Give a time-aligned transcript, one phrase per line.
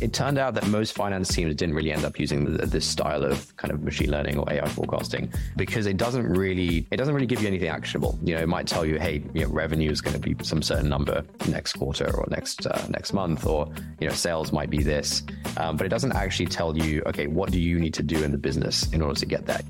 [0.00, 3.56] it turned out that most finance teams didn't really end up using this style of
[3.56, 7.40] kind of machine learning or AI forecasting because it doesn't really it doesn't really give
[7.40, 8.18] you anything actionable.
[8.22, 10.60] You know, it might tell you, hey, you know, revenue is going to be some
[10.60, 13.68] certain number next quarter or next uh, next month, or
[14.00, 15.22] you know, sales might be this,
[15.56, 18.32] um, but it doesn't actually tell you, okay, what do you need to do in
[18.32, 19.64] the business in order to get that.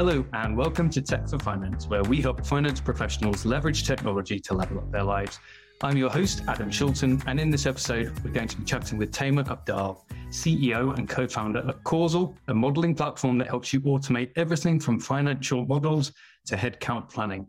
[0.00, 4.54] Hello, and welcome to Tech for Finance, where we help finance professionals leverage technology to
[4.54, 5.38] level up their lives.
[5.82, 9.12] I'm your host, Adam Shilton, and in this episode, we're going to be chatting with
[9.12, 14.30] Taimur Abdaal, CEO and co founder of Causal, a modeling platform that helps you automate
[14.36, 16.12] everything from financial models
[16.44, 17.46] to headcount planning.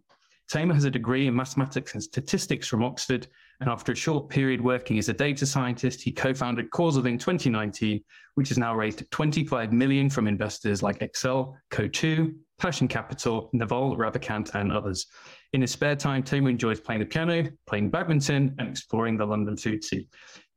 [0.48, 3.28] Tamer has a degree in mathematics and statistics from Oxford,
[3.60, 8.02] and after a short period working as a data scientist, he co-founded Causal in 2019,
[8.36, 14.56] which has now raised 25 million from investors like Accel, Coatue, Passion Capital, Naval, Ravikant,
[14.56, 15.08] and others.
[15.54, 19.58] In his spare time, Taimur enjoys playing the piano, playing badminton, and exploring the London
[19.58, 20.08] food scene.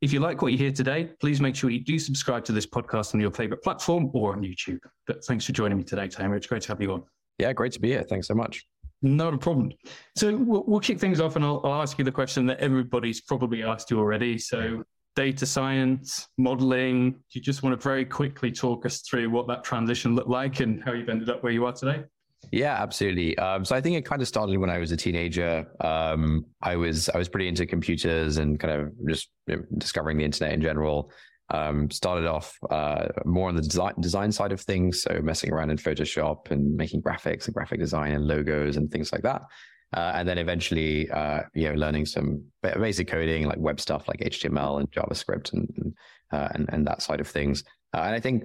[0.00, 2.66] If you like what you hear today, please make sure you do subscribe to this
[2.66, 4.78] podcast on your favorite platform or on YouTube.
[5.06, 6.36] But thanks for joining me today, Taimur.
[6.36, 7.02] It's great to have you on.
[7.38, 8.04] Yeah, great to be here.
[8.04, 8.64] Thanks so much.
[9.02, 9.73] Not a problem.
[10.16, 13.20] So we'll, we'll kick things off and I'll, I'll, ask you the question that everybody's
[13.20, 14.38] probably asked you already.
[14.38, 14.84] So,
[15.16, 19.62] data science, modeling, do you just want to very quickly talk us through what that
[19.62, 22.04] transition looked like and how you've ended up where you are today?
[22.52, 23.37] Yeah, absolutely.
[23.38, 25.66] Um, so I think it kind of started when I was a teenager.
[25.80, 30.18] Um, I was I was pretty into computers and kind of just you know, discovering
[30.18, 31.10] the internet in general.
[31.51, 35.70] Um, started off uh, more on the design, design side of things, so messing around
[35.70, 39.42] in Photoshop and making graphics and graphic design and logos and things like that.
[39.92, 44.20] Uh, and then eventually, uh, you know, learning some basic coding like web stuff like
[44.20, 45.95] HTML and JavaScript and and,
[46.32, 47.62] uh, and, and that side of things.
[47.92, 48.45] Uh, and I think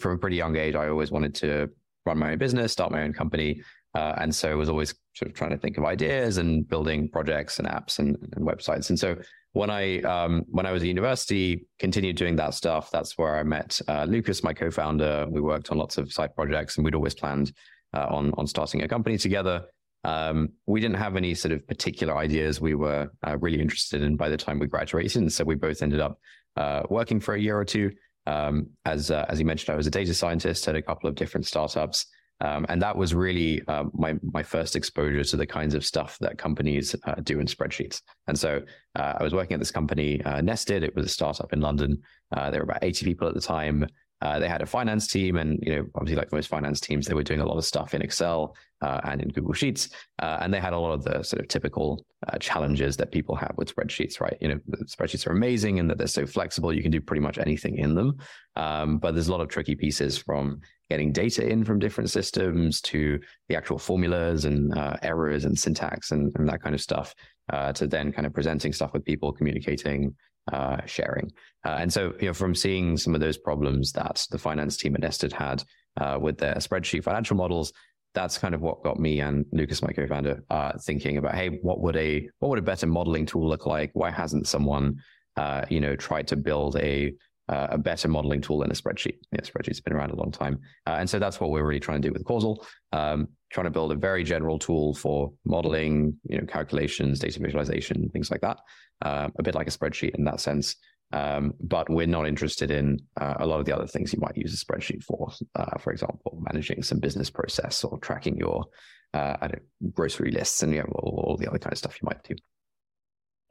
[0.00, 1.70] from a pretty young age, I always wanted to
[2.08, 3.62] run my own business, start my own company.
[3.94, 7.08] Uh, and so I was always sort of trying to think of ideas and building
[7.08, 8.90] projects and apps and, and websites.
[8.90, 9.16] And so
[9.52, 12.90] when I um, when I was at university, continued doing that stuff.
[12.90, 15.26] That's where I met uh, Lucas, my co-founder.
[15.28, 17.52] We worked on lots of side projects, and we'd always planned
[17.94, 19.64] uh, on on starting a company together.
[20.04, 24.16] Um, we didn't have any sort of particular ideas we were uh, really interested in
[24.16, 26.20] by the time we graduated, and so we both ended up
[26.56, 27.90] uh, working for a year or two.
[28.28, 31.14] Um, as uh, as you mentioned, I was a data scientist at a couple of
[31.14, 32.06] different startups.
[32.40, 36.16] Um, and that was really uh, my my first exposure to the kinds of stuff
[36.20, 38.00] that companies uh, do in spreadsheets.
[38.28, 38.62] And so
[38.94, 40.84] uh, I was working at this company, uh, Nested.
[40.84, 42.00] It was a startup in London.
[42.30, 43.86] Uh, there were about 80 people at the time.
[44.20, 47.14] Uh, they had a finance team, and you know, obviously, like most finance teams, they
[47.14, 49.90] were doing a lot of stuff in Excel uh, and in Google Sheets,
[50.20, 53.36] uh, and they had a lot of the sort of typical uh, challenges that people
[53.36, 54.20] have with spreadsheets.
[54.20, 54.36] Right?
[54.40, 57.38] You know, spreadsheets are amazing in that they're so flexible; you can do pretty much
[57.38, 58.16] anything in them.
[58.56, 62.80] Um, but there's a lot of tricky pieces from getting data in from different systems
[62.80, 67.14] to the actual formulas and uh, errors and syntax and, and, that kind of stuff,
[67.52, 70.14] uh, to then kind of presenting stuff with people, communicating,
[70.52, 71.30] uh, sharing.
[71.64, 74.94] Uh, and so, you know, from seeing some of those problems that the finance team
[74.94, 75.62] at Nested had
[76.00, 77.72] uh, with their spreadsheet financial models,
[78.14, 81.80] that's kind of what got me and Lucas, my co-founder, uh, thinking about, hey, what
[81.80, 83.90] would a what would a better modeling tool look like?
[83.92, 84.96] Why hasn't someone,
[85.36, 87.14] uh, you know, tried to build a
[87.48, 89.18] uh, a better modeling tool than a spreadsheet.
[89.32, 90.60] Yeah, spreadsheet's been around a long time.
[90.86, 93.70] Uh, and so that's what we're really trying to do with Causal, um, trying to
[93.70, 98.58] build a very general tool for modeling, you know, calculations, data visualization, things like that.
[99.02, 100.76] Uh, a bit like a spreadsheet in that sense.
[101.10, 104.36] Um, but we're not interested in uh, a lot of the other things you might
[104.36, 105.30] use a spreadsheet for.
[105.54, 108.66] Uh, for example, managing some business process or tracking your
[109.14, 109.48] uh,
[109.94, 112.34] grocery lists and you know, all, all the other kind of stuff you might do.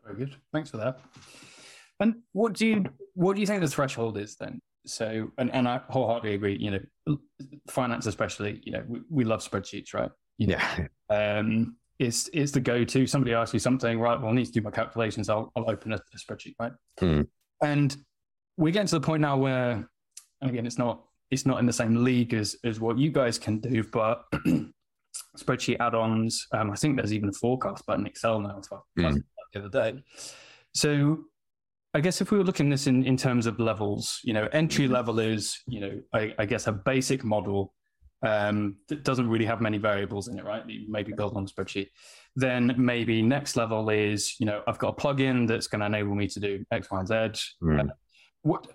[0.03, 0.35] Very good.
[0.53, 1.00] Thanks for that.
[2.00, 4.62] And what do you what do you think the threshold is then?
[4.85, 6.58] So, and, and I wholeheartedly agree.
[6.58, 6.72] You
[7.08, 7.18] know,
[7.69, 8.62] finance especially.
[8.63, 10.12] You know, we, we love spreadsheets, right?
[10.38, 10.88] You know, yeah.
[11.09, 13.08] Um, it's it's the go to.
[13.08, 14.19] Somebody asks you something, right?
[14.19, 15.30] Well, I need to do my calculations.
[15.30, 16.74] I'll I'll open a, a spreadsheet, right?
[17.00, 17.28] Mm.
[17.63, 17.97] And
[18.58, 19.90] we're getting to the point now where,
[20.41, 23.40] and again, it's not it's not in the same league as as what you guys
[23.40, 24.25] can do, but
[25.38, 26.46] spreadsheet add-ons.
[26.52, 28.62] Um, I think there's even a forecast button in Excel now.
[28.62, 29.24] So mm.
[29.53, 30.03] the other day.
[30.74, 31.23] So
[31.93, 34.85] I guess if we were looking this in, in terms of levels, you know, entry
[34.85, 34.93] mm-hmm.
[34.93, 37.73] level is, you know, I, I guess a basic model
[38.25, 40.67] um, that doesn't really have many variables in it, right?
[40.67, 41.87] You maybe build on a spreadsheet.
[42.35, 46.16] Then maybe next level is, you know, I've got a plugin that's going to enable
[46.16, 47.13] me to do X, Y, and Z.
[47.63, 47.79] Mm.
[47.79, 47.93] Uh,
[48.41, 48.67] what,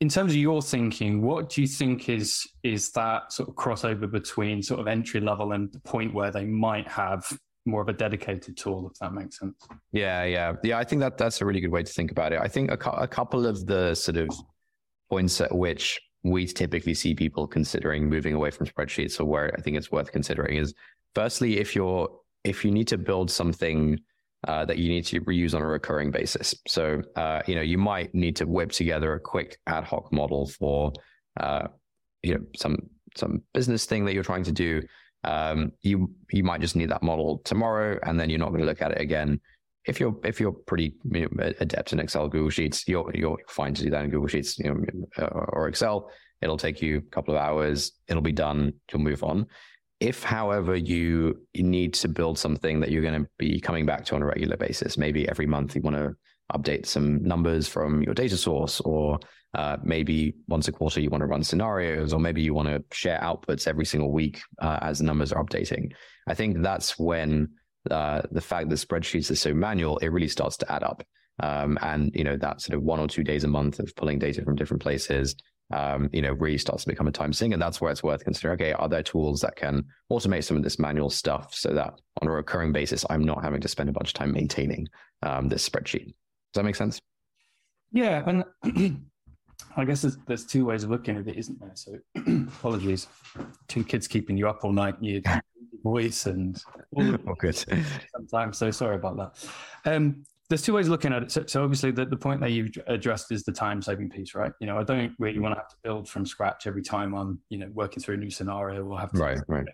[0.00, 4.10] in terms of your thinking, what do you think is is that sort of crossover
[4.10, 7.26] between sort of entry level and the point where they might have
[7.66, 9.56] more of a dedicated tool, if that makes sense.
[9.92, 10.78] Yeah, yeah, yeah.
[10.78, 12.40] I think that that's a really good way to think about it.
[12.40, 14.28] I think a, a couple of the sort of
[15.10, 19.60] points at which we typically see people considering moving away from spreadsheets, or where I
[19.60, 20.74] think it's worth considering is,
[21.14, 22.08] firstly, if you're
[22.44, 23.98] if you need to build something
[24.46, 26.54] uh, that you need to reuse on a recurring basis.
[26.68, 30.46] So, uh, you know, you might need to whip together a quick ad hoc model
[30.46, 30.92] for,
[31.40, 31.68] uh,
[32.22, 32.76] you know, some
[33.16, 34.82] some business thing that you're trying to do.
[35.24, 38.66] Um, you you might just need that model tomorrow, and then you're not going to
[38.66, 39.40] look at it again.
[39.86, 43.74] If you're if you're pretty you know, adept in Excel, Google Sheets, you're you're fine
[43.74, 46.10] to do that in Google Sheets, you know, uh, or Excel.
[46.40, 47.92] It'll take you a couple of hours.
[48.08, 48.74] It'll be done.
[48.92, 49.46] You'll move on.
[50.00, 54.04] If, however, you, you need to build something that you're going to be coming back
[54.06, 56.14] to on a regular basis, maybe every month you want to
[56.52, 59.18] update some numbers from your data source, or
[59.54, 62.82] uh, maybe once a quarter you want to run scenarios, or maybe you want to
[62.92, 65.92] share outputs every single week uh, as the numbers are updating.
[66.28, 67.50] I think that's when
[67.90, 71.02] uh, the fact that spreadsheets are so manual, it really starts to add up.
[71.42, 74.20] Um, and you know that sort of one or two days a month of pulling
[74.20, 75.34] data from different places
[75.72, 77.52] um, you know, really starts to become a time sink.
[77.52, 80.62] And that's where it's worth considering, okay, are there tools that can automate some of
[80.62, 83.92] this manual stuff so that on a recurring basis, I'm not having to spend a
[83.92, 84.88] bunch of time maintaining
[85.22, 86.14] um, this spreadsheet?
[86.54, 87.00] Does that make sense?
[87.90, 88.22] Yeah.
[88.26, 88.44] And
[89.76, 91.72] I guess there's, there's two ways of looking at it, isn't there?
[91.74, 91.98] So
[92.58, 93.08] apologies.
[93.66, 95.20] Two kids keeping you up all night, you
[95.82, 96.62] voice and
[96.94, 97.56] all oh, good.
[98.14, 98.56] sometimes.
[98.56, 99.92] So sorry about that.
[99.92, 101.32] Um, there's two ways of looking at it.
[101.32, 104.52] So, so, obviously, the, the point that you've addressed is the time saving piece, right?
[104.60, 107.40] You know, I don't really want to have to build from scratch every time I'm,
[107.48, 108.84] you know, working through a new scenario.
[108.84, 109.66] We'll have to right, right.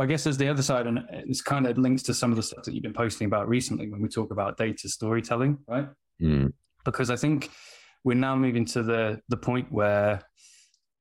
[0.00, 2.42] I guess there's the other side, and it's kind of links to some of the
[2.42, 5.88] stuff that you've been posting about recently when we talk about data storytelling, right?
[6.20, 6.52] Mm.
[6.84, 7.50] Because I think
[8.04, 10.22] we're now moving to the the point where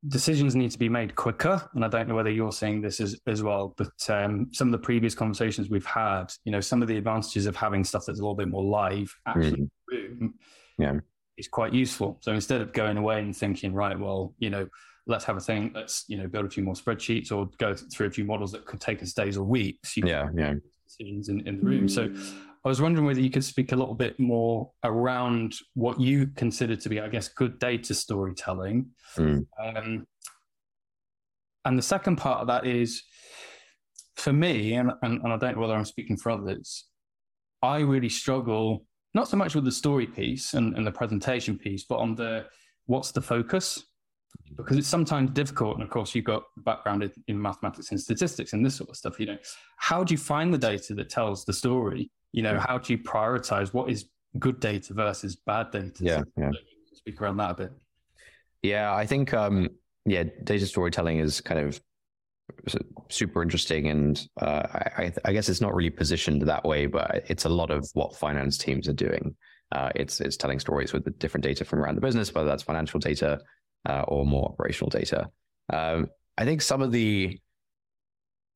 [0.07, 1.61] decisions need to be made quicker.
[1.73, 4.71] And I don't know whether you're seeing this as, as well, but um, some of
[4.71, 8.19] the previous conversations we've had, you know, some of the advantages of having stuff that's
[8.19, 10.31] a little bit more live actually mm.
[10.77, 10.93] yeah.
[11.37, 12.17] is quite useful.
[12.21, 14.69] So instead of going away and thinking, right, well, you know,
[15.07, 18.07] let's have a thing, let's, you know, build a few more spreadsheets or go through
[18.07, 19.97] a few models that could take us days or weeks.
[19.97, 20.55] You yeah, yeah.
[20.85, 21.87] Decisions in, in the room.
[21.87, 22.13] So
[22.65, 26.75] I was wondering whether you could speak a little bit more around what you consider
[26.75, 28.87] to be, I guess, good data storytelling.
[29.15, 29.45] Mm.
[29.63, 30.07] Um,
[31.65, 33.03] and the second part of that is
[34.15, 36.85] for me, and, and, and I don't know whether I'm speaking for others,
[37.61, 41.83] I really struggle not so much with the story piece and, and the presentation piece,
[41.83, 42.45] but on the
[42.85, 43.85] what's the focus
[44.55, 45.75] because it's sometimes difficult.
[45.75, 48.95] And of course, you've got background in, in, mathematics and statistics and this sort of
[48.95, 49.19] stuff.
[49.19, 49.37] You know,
[49.77, 52.11] how do you find the data that tells the story?
[52.31, 54.05] You know, how do you prioritize what is
[54.37, 55.91] good data versus bad data?
[55.99, 56.51] Yeah, so yeah.
[56.93, 57.71] Speak around that a bit.
[58.61, 59.69] Yeah, I think um,
[60.05, 61.81] yeah, data storytelling is kind of
[63.09, 67.45] super interesting, and uh, I, I guess it's not really positioned that way, but it's
[67.45, 69.35] a lot of what finance teams are doing.
[69.71, 72.63] Uh, it's it's telling stories with the different data from around the business, whether that's
[72.63, 73.39] financial data
[73.87, 75.29] uh, or more operational data.
[75.71, 77.39] Um, I think some of the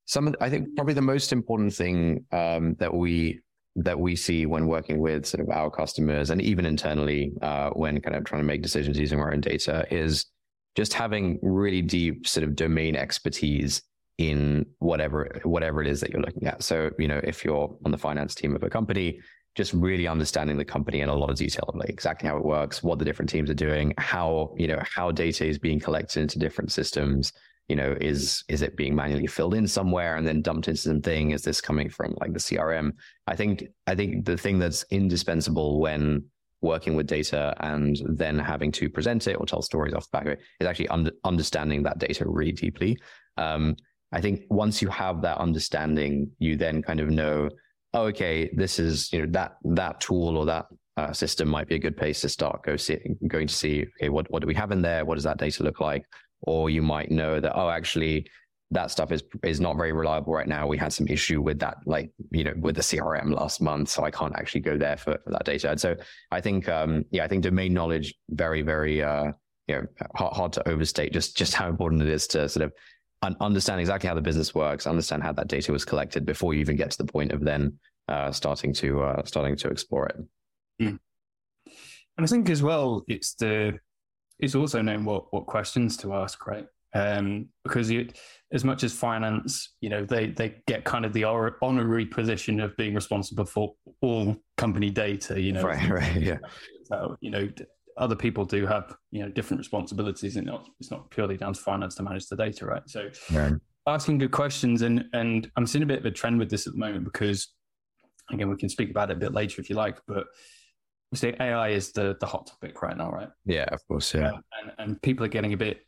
[0.06, 3.40] some of, I think probably the most important thing um, that we
[3.76, 8.00] that we see when working with sort of our customers and even internally uh, when
[8.02, 10.28] kind of trying to make decisions using our own data is
[10.76, 13.82] just having really deep sort of domain expertise
[14.20, 16.62] in whatever whatever it is that you're looking at.
[16.62, 19.20] So you know if you're on the finance team of a company,
[19.56, 22.82] just really understanding the company in a lot of detail, like exactly how it works,
[22.82, 26.40] what the different teams are doing, how you know how data is being collected into
[26.40, 27.34] different systems,
[27.70, 31.32] you know is is it being manually filled in somewhere and then dumped into something?
[31.32, 32.92] Is this coming from like the crm
[33.28, 36.24] i think i think the thing that's indispensable when
[36.62, 40.26] working with data and then having to present it or tell stories off the back
[40.26, 42.98] of it is actually under, understanding that data really deeply.
[43.38, 43.76] Um,
[44.12, 47.50] i think once you have that understanding you then kind of know
[47.94, 51.76] oh, okay this is you know that that tool or that uh, system might be
[51.76, 54.54] a good place to start go see going to see okay what what do we
[54.54, 56.06] have in there what does that data look like
[56.42, 58.26] or you might know that oh actually
[58.74, 60.68] that stuff is is not very reliable right now.
[60.68, 64.04] We had some issue with that, like you know, with the CRM last month, so
[64.04, 65.72] I can't actually go there for, for that data.
[65.72, 65.96] And so
[66.32, 69.32] I think, um, yeah, I think domain knowledge very, very, uh,
[69.68, 69.86] you know,
[70.16, 72.74] hard, hard to overstate just just how important it is to sort of
[73.24, 76.60] un- understand exactly how the business works, understand how that data was collected before you
[76.60, 80.18] even get to the point of then uh, starting to uh, starting to explore it.
[80.82, 81.00] Mm.
[82.18, 83.80] And I think as well, it's the
[84.40, 86.68] it's also knowing what what questions to ask, right?
[86.96, 88.08] Um, because you,
[88.52, 92.78] as much as finance, you know, they they get kind of the honorary position of
[92.78, 95.42] being responsible for all company data.
[95.42, 96.38] You know, right, right, yeah.
[96.84, 97.50] So you know,
[97.98, 101.62] other people do have you know different responsibilities, and not, it's not purely down to
[101.62, 102.84] finance to manage the data, right?
[102.88, 103.10] So.
[103.86, 106.72] Asking good questions, and and I'm seeing a bit of a trend with this at
[106.74, 107.50] the moment because,
[108.32, 110.28] again, we can speak about it a bit later if you like, but
[111.14, 113.28] say AI is the the hot topic right now, right?
[113.46, 114.30] Yeah, of course, yeah.
[114.30, 115.82] Um, and, and people are getting a bit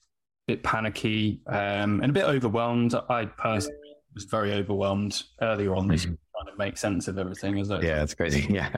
[0.46, 2.94] bit panicky um, and a bit overwhelmed.
[3.10, 3.78] I personally
[4.14, 6.16] was very overwhelmed earlier on this, mm-hmm.
[6.34, 7.60] trying to to make sense of everything.
[7.60, 8.46] As yeah, it's crazy.
[8.54, 8.70] Yeah,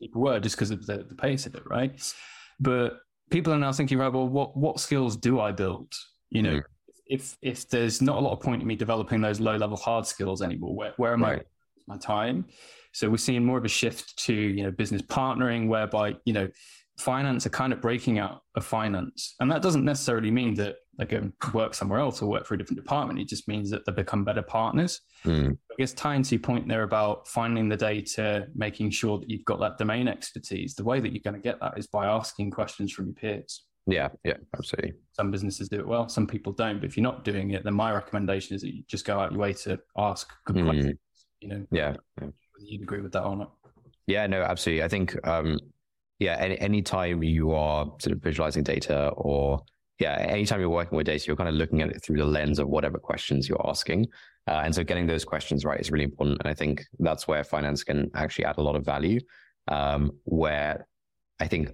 [0.00, 2.14] people were just because of the, the pace of it, right?
[2.60, 2.98] But
[3.30, 5.92] people are now thinking, right, well, what what skills do I build?
[6.30, 6.62] You know, mm.
[7.06, 10.06] if if there's not a lot of point in me developing those low level hard
[10.06, 11.40] skills anymore, where where am right.
[11.40, 11.44] I
[11.86, 12.46] my time?
[12.92, 16.48] So we're seeing more of a shift to you know business partnering, whereby you know
[16.98, 21.04] finance are kind of breaking out of finance, and that doesn't necessarily mean that they
[21.04, 23.20] go work somewhere else or work for a different department.
[23.20, 25.00] It just means that they become better partners.
[25.24, 25.52] Mm.
[25.70, 29.44] I guess tying to your point there about finding the data, making sure that you've
[29.44, 30.74] got that domain expertise.
[30.74, 33.64] The way that you're going to get that is by asking questions from your peers.
[33.86, 34.94] Yeah, yeah, absolutely.
[35.12, 36.80] Some businesses do it well, some people don't.
[36.80, 39.30] But if you're not doing it, then my recommendation is that you just go out
[39.30, 40.64] your way to ask good mm.
[40.64, 40.98] questions.
[41.40, 42.28] You know, yeah, yeah.
[42.58, 43.52] you'd agree with that or not?
[44.08, 44.82] Yeah, no, absolutely.
[44.82, 45.58] I think, um,
[46.18, 49.60] yeah, any time you are sort of visualizing data or
[49.98, 52.58] yeah, anytime you're working with data, you're kind of looking at it through the lens
[52.58, 54.06] of whatever questions you're asking.
[54.46, 56.38] Uh, and so getting those questions right is really important.
[56.40, 59.20] And I think that's where finance can actually add a lot of value.
[59.66, 60.86] Um, where
[61.40, 61.70] I think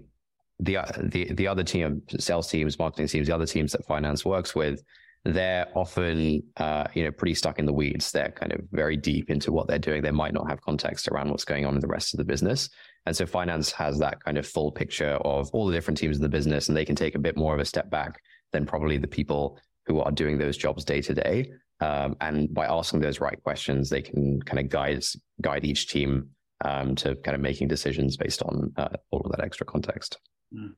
[0.58, 4.54] the the the other team, sales teams, marketing teams, the other teams that finance works
[4.54, 4.82] with,
[5.24, 8.10] they're often uh, you know pretty stuck in the weeds.
[8.10, 10.02] They're kind of very deep into what they're doing.
[10.02, 12.70] They might not have context around what's going on in the rest of the business.
[13.06, 16.22] And so finance has that kind of full picture of all the different teams in
[16.22, 18.20] the business, and they can take a bit more of a step back
[18.52, 21.50] than probably the people who are doing those jobs day to day.
[21.80, 25.04] Um, and by asking those right questions, they can kind of guide
[25.42, 26.30] guide each team
[26.64, 30.18] um, to kind of making decisions based on uh, all of that extra context.
[30.54, 30.74] Mm.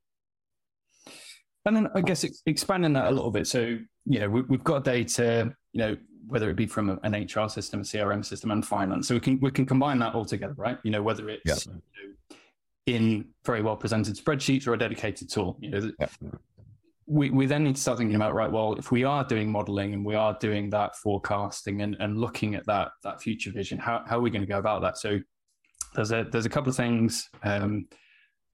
[1.67, 3.47] And then I guess expanding that a little bit.
[3.47, 7.49] So, you know, we, have got data, you know, whether it be from an HR
[7.49, 9.09] system, a CRM system, and finance.
[9.09, 10.79] So we can we can combine that all together, right?
[10.83, 11.73] You know, whether it's yeah.
[11.73, 12.37] you know,
[12.87, 15.57] in very well presented spreadsheets or a dedicated tool.
[15.61, 16.07] You know, yeah.
[17.07, 18.51] we we then need to start thinking about right.
[18.51, 22.55] Well, if we are doing modeling and we are doing that forecasting and, and looking
[22.55, 24.99] at that that future vision, how how are we going to go about that?
[24.99, 25.19] So
[25.95, 27.29] there's a there's a couple of things.
[27.43, 27.87] Um,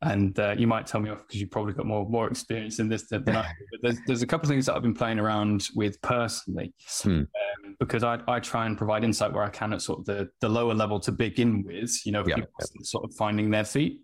[0.02, 2.88] and uh, you might tell me off because you've probably got more more experience in
[2.88, 3.66] this than, I do.
[3.70, 7.10] But there's there's a couple of things that I've been playing around with personally, hmm.
[7.10, 10.28] um, because I I try and provide insight where I can at sort of the
[10.40, 12.36] the lower level to begin with, you know, yeah.
[12.82, 14.00] sort of finding their feet.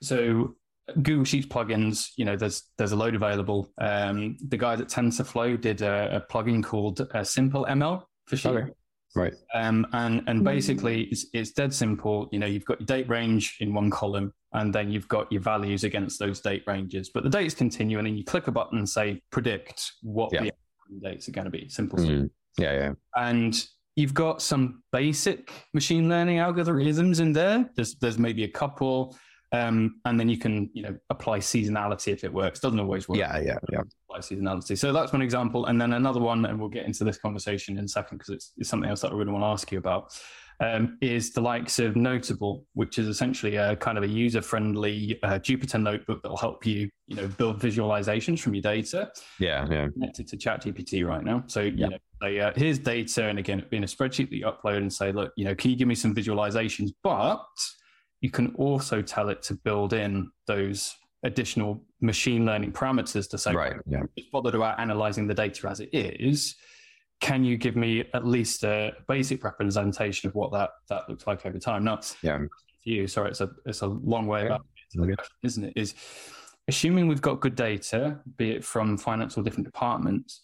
[0.00, 0.54] So
[1.02, 3.72] Google Sheets plugins, you know, there's there's a load available.
[3.78, 8.46] Um, the guys at TensorFlow did a, a plugin called uh, Simple ML for Sheets.
[8.46, 8.70] Okay.
[9.14, 9.34] Right.
[9.54, 10.44] Um, and and hmm.
[10.44, 12.28] basically, it's, it's dead simple.
[12.32, 15.40] You know, you've got your date range in one column, and then you've got your
[15.40, 17.10] values against those date ranges.
[17.10, 20.42] But the dates continue, and then you click a button and say predict what yeah.
[20.42, 20.52] the
[21.08, 21.68] dates are going to be.
[21.68, 21.98] Simple.
[22.00, 22.30] Mm.
[22.58, 22.92] Yeah, yeah.
[23.16, 27.70] And you've got some basic machine learning algorithms in there.
[27.76, 29.16] There's there's maybe a couple.
[29.52, 32.58] Um, and then you can, you know, apply seasonality if it works.
[32.58, 33.18] Doesn't always work.
[33.18, 33.82] Yeah, yeah, yeah.
[34.20, 34.76] Seasonality.
[34.76, 35.66] So that's one example.
[35.66, 38.52] And then another one, and we'll get into this conversation in a second because it's,
[38.56, 40.18] it's, something else that I really want to ask you about,
[40.60, 45.38] um, is the likes of Noteable, which is essentially a kind of a user-friendly uh,
[45.38, 49.10] Jupyter notebook that will help you, you know, build visualizations from your data.
[49.38, 49.88] Yeah, yeah.
[49.88, 51.44] Connected to ChatGPT right now.
[51.46, 54.78] So, you know, say, uh, here's data, and again, in a spreadsheet that you upload
[54.78, 56.90] and say, look, you know, can you give me some visualizations?
[57.02, 57.44] But
[58.20, 63.52] you can also tell it to build in those additional machine learning parameters to say,
[63.52, 64.02] right, yeah.
[64.16, 66.54] just bothered about analyzing the data as it is.
[67.20, 71.44] Can you give me at least a basic representation of what that that looks like
[71.46, 71.84] over time?
[71.84, 72.48] Now, yeah, for
[72.84, 74.66] you, sorry, it's a it's a long way about
[75.42, 75.72] isn't it?
[75.74, 75.94] Is
[76.68, 80.40] assuming we've got good data, be it from finance or different departments,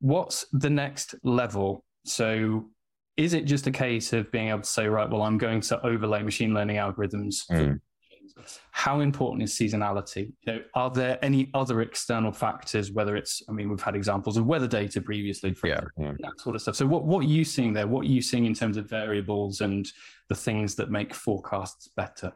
[0.00, 1.84] what's the next level?
[2.04, 2.70] So
[3.16, 5.84] is it just a case of being able to say, right, well, I'm going to
[5.84, 7.46] overlay machine learning algorithms?
[7.50, 7.80] Mm.
[8.70, 10.32] How important is seasonality?
[10.42, 14.36] You know, are there any other external factors, whether it's, I mean, we've had examples
[14.36, 16.12] of weather data previously, for yeah, yeah.
[16.20, 16.76] that sort of stuff.
[16.76, 17.86] So, what, what are you seeing there?
[17.86, 19.86] What are you seeing in terms of variables and
[20.28, 22.32] the things that make forecasts better?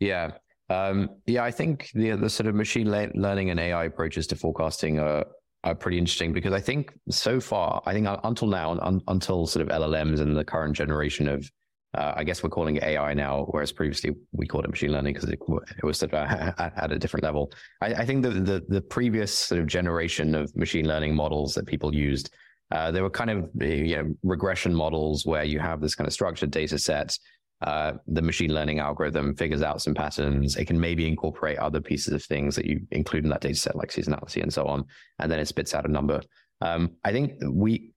[0.00, 0.32] Yeah.
[0.70, 4.98] Um, yeah, I think the the sort of machine learning and AI approaches to forecasting
[4.98, 5.26] are
[5.64, 9.66] are pretty interesting because I think so far, I think until now, un, until sort
[9.66, 11.50] of LLMs and the current generation of,
[11.94, 15.14] uh, I guess we're calling it AI now, whereas previously we called it machine learning
[15.14, 15.38] because it,
[15.78, 17.52] it, was sort of at, at, a different level.
[17.80, 21.66] I, I think the, the, the previous sort of generation of machine learning models that
[21.66, 22.34] people used,
[22.72, 26.12] uh, they were kind of you know regression models where you have this kind of
[26.12, 27.16] structured data set
[27.64, 30.56] uh, the machine learning algorithm figures out some patterns.
[30.56, 33.76] It can maybe incorporate other pieces of things that you include in that data set,
[33.76, 34.84] like seasonality and so on,
[35.18, 36.20] and then it spits out a number.
[36.60, 37.92] Um, I think we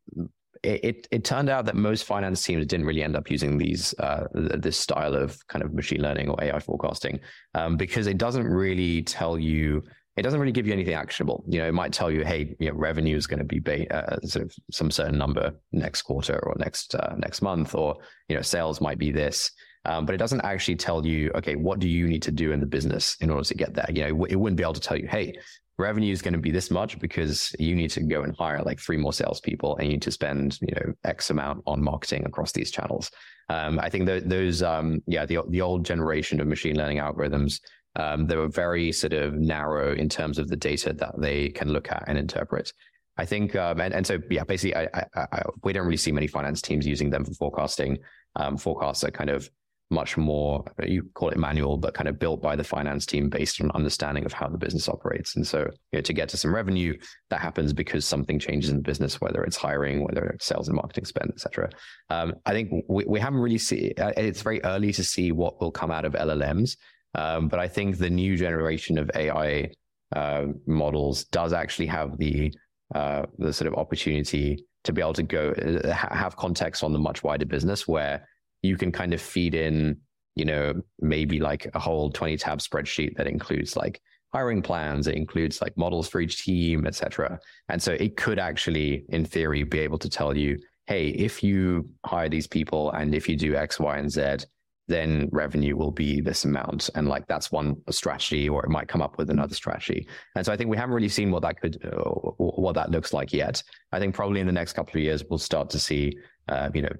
[0.67, 4.27] it, it turned out that most finance teams didn't really end up using these uh,
[4.33, 7.19] this style of kind of machine learning or AI forecasting
[7.53, 9.83] um, because it doesn't really tell you
[10.17, 11.43] it doesn't really give you anything actionable.
[11.47, 13.93] You know, it might tell you, hey, you know, revenue is going to be ba-
[13.95, 17.97] uh, sort of some certain number next quarter or next uh, next month, or
[18.27, 19.51] you know, sales might be this.
[19.86, 22.59] Um, but it doesn't actually tell you, okay, what do you need to do in
[22.59, 23.86] the business in order to get there?
[23.89, 25.33] You know, it wouldn't be able to tell you, hey,
[25.77, 28.79] revenue is going to be this much because you need to go and hire like
[28.79, 32.51] three more salespeople and you need to spend, you know, X amount on marketing across
[32.51, 33.12] these channels.
[33.50, 37.62] Um, I think those, um, yeah, the the old generation of machine learning algorithms,
[37.96, 41.69] um, they were very sort of narrow in terms of the data that they can
[41.69, 42.74] look at and interpret.
[43.19, 46.12] I think, um, and, and so yeah, basically, I, I, I, we don't really see
[46.12, 47.98] many finance teams using them for forecasting.
[48.36, 49.50] Um, forecasts are kind of
[49.89, 53.62] much more you call it manual but kind of built by the finance team based
[53.62, 55.36] on understanding of how the business operates.
[55.38, 55.60] And so
[55.91, 56.98] you know, to get to some revenue
[57.29, 60.75] that happens because something changes in the business whether it's hiring whether it's sales and
[60.75, 61.70] marketing spend etc
[62.10, 65.60] um, i think we, we haven't really seen uh, it's very early to see what
[65.60, 66.77] will come out of llms
[67.15, 69.70] um, but i think the new generation of ai
[70.15, 72.53] uh, models does actually have the
[72.96, 77.00] uh, the sort of opportunity to be able to go uh, have context on the
[77.00, 78.25] much wider business where
[78.61, 79.97] you can kind of feed in,
[80.35, 84.01] you know, maybe like a whole 20 tab spreadsheet that includes like
[84.33, 87.39] hiring plans, it includes like models for each team, etc.
[87.69, 91.89] And so it could actually, in theory, be able to tell you, hey, if you
[92.05, 94.45] hire these people and if you do X, Y, and Z,
[94.87, 96.89] then revenue will be this amount.
[96.95, 100.07] And like that's one strategy, or it might come up with another strategy.
[100.35, 103.11] And so I think we haven't really seen what that could, uh, what that looks
[103.11, 103.61] like yet.
[103.91, 106.83] I think probably in the next couple of years, we'll start to see, uh, you
[106.83, 106.93] know,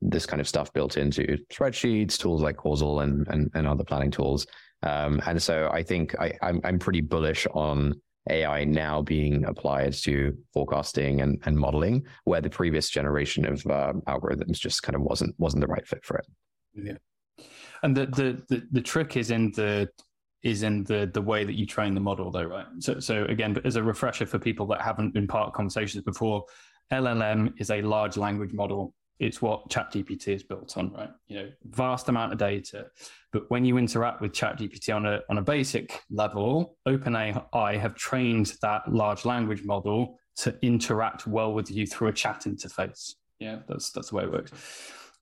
[0.00, 4.10] this kind of stuff built into spreadsheets, tools like Causal and and, and other planning
[4.10, 4.46] tools.
[4.82, 7.94] Um, and so I think I, I'm I'm pretty bullish on
[8.30, 13.92] AI now being applied to forecasting and, and modeling, where the previous generation of uh,
[14.06, 16.26] algorithms just kind of wasn't wasn't the right fit for it.
[16.74, 17.46] Yeah,
[17.82, 19.88] and the, the the the trick is in the
[20.42, 22.66] is in the the way that you train the model, though, right?
[22.80, 26.44] So so again, as a refresher for people that haven't been part of conversations before,
[26.92, 31.10] LLM is a large language model it's what ChatGPT is built on, right?
[31.28, 32.86] You know, vast amount of data.
[33.32, 38.54] But when you interact with ChatGPT on a on a basic level, OpenAI have trained
[38.62, 43.14] that large language model to interact well with you through a chat interface.
[43.38, 44.52] Yeah, that's that's the way it works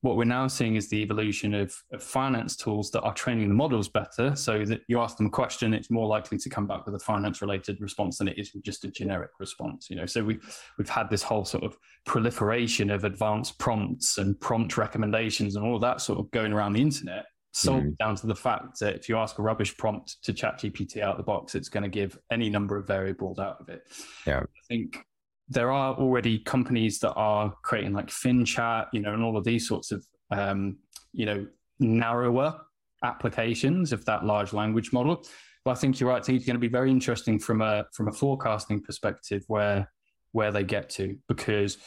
[0.01, 3.53] what we're now seeing is the evolution of, of, finance tools that are training the
[3.53, 4.35] models better.
[4.35, 6.99] So that you ask them a question it's more likely to come back with a
[6.99, 10.05] finance related response than it is just a generic response you know?
[10.05, 10.41] So we've
[10.77, 15.79] we've had this whole sort of proliferation of advanced prompts and prompt recommendations and all
[15.79, 17.97] that sort of going around the internet solely mm.
[17.97, 21.11] down to the fact that if you ask a rubbish prompt to chat gpt out
[21.11, 23.83] of the box it's going to give any number of variables out of it.
[24.25, 24.39] Yeah.
[24.39, 25.05] I think
[25.51, 29.67] there are already companies that are creating like FinChat, you know, and all of these
[29.67, 30.77] sorts of, um,
[31.11, 31.45] you know,
[31.79, 32.55] narrower
[33.03, 35.21] applications of that large language model.
[35.65, 36.17] But I think you're right.
[36.17, 39.91] It's going to be very interesting from a from a forecasting perspective where
[40.31, 41.77] where they get to because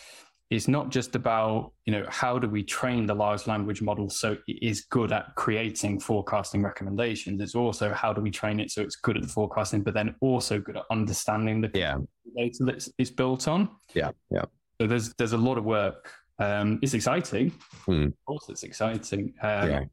[0.50, 4.36] it's not just about you know how do we train the large language model so
[4.46, 8.82] it is good at creating forecasting recommendations it's also how do we train it so
[8.82, 11.96] it's good at the forecasting but then also good at understanding the yeah.
[12.36, 14.44] data that it's built on yeah yeah
[14.80, 17.50] so there's there's a lot of work um it's exciting
[17.86, 18.04] hmm.
[18.04, 19.84] of course it's exciting um, yeah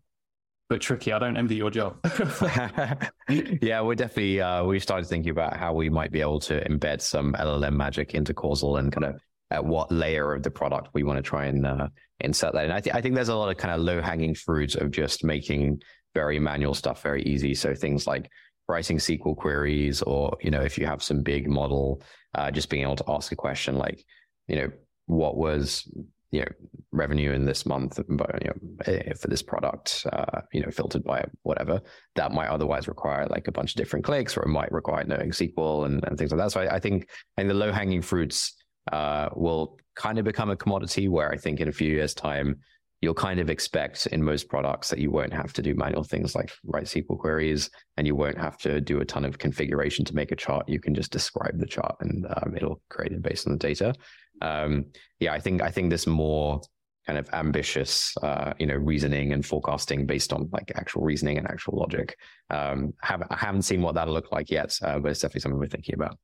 [0.70, 1.12] but tricky.
[1.12, 1.98] I don't envy your job.
[3.62, 7.02] yeah, we're definitely uh, we started thinking about how we might be able to embed
[7.02, 11.04] some LLM magic into causal and kind of at what layer of the product we
[11.04, 11.88] want to try and uh,
[12.22, 12.64] insert that.
[12.64, 14.92] And I, th- I think there's a lot of kind of low hanging fruit of
[14.92, 15.82] just making
[16.14, 17.54] very manual stuff very easy.
[17.54, 18.30] So things like
[18.68, 22.02] writing SQL queries, or you know, if you have some big model,
[22.36, 24.04] uh, just being able to ask a question like,
[24.48, 24.72] you know,
[25.08, 25.88] what was
[26.32, 26.48] you know
[26.94, 28.54] revenue in this month you know,
[28.86, 31.82] eh, for this product uh, you know filtered by whatever
[32.16, 35.32] that might otherwise require like a bunch of different clicks or it might require knowing
[35.32, 38.56] sql and, and things like that so I, I think and the low hanging fruits
[38.92, 42.60] uh, will kind of become a commodity where I think in a few years' time,
[43.02, 46.36] you'll kind of expect in most products that you won't have to do manual things
[46.36, 50.16] like write SQL queries and you won't have to do a ton of configuration to
[50.16, 50.70] make a chart.
[50.70, 53.96] You can just describe the chart and um, it'll create it based on the data.
[54.42, 54.86] Um,
[55.20, 56.62] yeah, I think I think this more
[57.08, 61.48] kind of ambitious, uh, you know, reasoning and forecasting based on like actual reasoning and
[61.48, 62.16] actual logic.
[62.52, 65.60] Um, have, I haven't seen what that'll look like yet, uh, but it's definitely something
[65.60, 66.18] we're thinking about.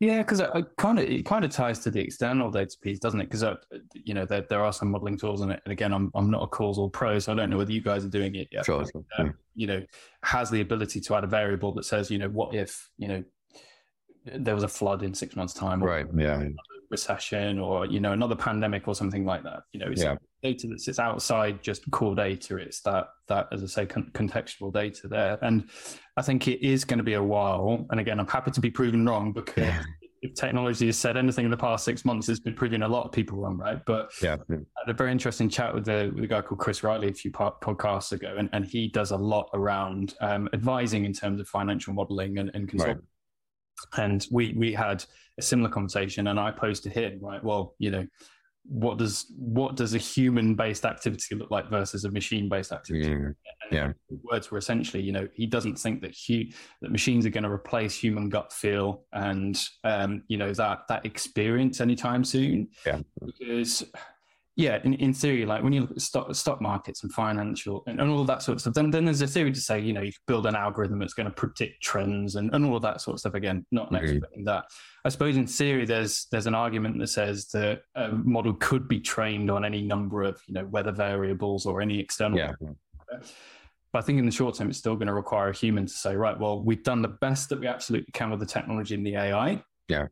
[0.00, 3.20] Yeah, because it kind of it kind of ties to the external data piece, doesn't
[3.20, 3.24] it?
[3.24, 3.56] Because uh,
[3.92, 6.46] you know there, there are some modeling tools it, and again, I'm I'm not a
[6.46, 8.64] causal pro, so I don't know whether you guys are doing it yet.
[8.64, 8.82] Sure.
[9.18, 9.84] Um, you know,
[10.22, 13.24] has the ability to add a variable that says, you know, what if you know
[14.24, 16.06] there was a flood in six months' time, right?
[16.16, 16.48] Yeah.
[16.90, 19.62] Recession or you know another pandemic or something like that.
[19.72, 20.16] You know, it's yeah.
[20.42, 22.56] data that sits outside just core data.
[22.56, 25.68] It's that that as I say con- contextual data there, and
[26.16, 27.86] I think it is going to be a while.
[27.90, 29.64] And again, I'm happy to be proven wrong because.
[29.64, 29.82] Yeah.
[30.22, 33.06] If technology has said anything in the past six months, it's been proving a lot
[33.06, 33.80] of people wrong, right?
[33.86, 36.82] But yeah, I had a very interesting chat with, the, with a guy called Chris
[36.82, 41.14] Riley a few podcasts ago, and, and he does a lot around um, advising in
[41.14, 42.96] terms of financial modeling and, and consulting.
[42.96, 43.04] Right
[43.96, 45.04] and we we had
[45.38, 48.06] a similar conversation and i posed to him right well you know
[48.64, 53.10] what does what does a human based activity look like versus a machine based activity?
[53.72, 54.18] Yeah, yeah.
[54.22, 56.44] words were essentially you know he doesn't think that hu-
[56.82, 61.06] that machines are going to replace human gut feel and um you know that that
[61.06, 62.68] experience anytime soon.
[62.84, 63.00] Yeah.
[63.24, 63.84] Because
[64.60, 68.00] yeah, in, in theory, like when you look at stock, stock markets and financial and,
[68.00, 70.02] and all that sort of stuff, then, then there's a theory to say, you know,
[70.02, 73.14] you build an algorithm that's going to predict trends and, and all of that sort
[73.14, 73.34] of stuff.
[73.34, 74.64] Again, not an expert in that.
[75.04, 79.00] I suppose in theory, there's there's an argument that says that a model could be
[79.00, 82.38] trained on any number of, you know, weather variables or any external.
[82.38, 82.52] Yeah.
[83.92, 85.92] But I think in the short term, it's still going to require a human to
[85.92, 89.04] say, right, well, we've done the best that we absolutely can with the technology and
[89.06, 89.64] the AI.
[89.88, 90.06] Yeah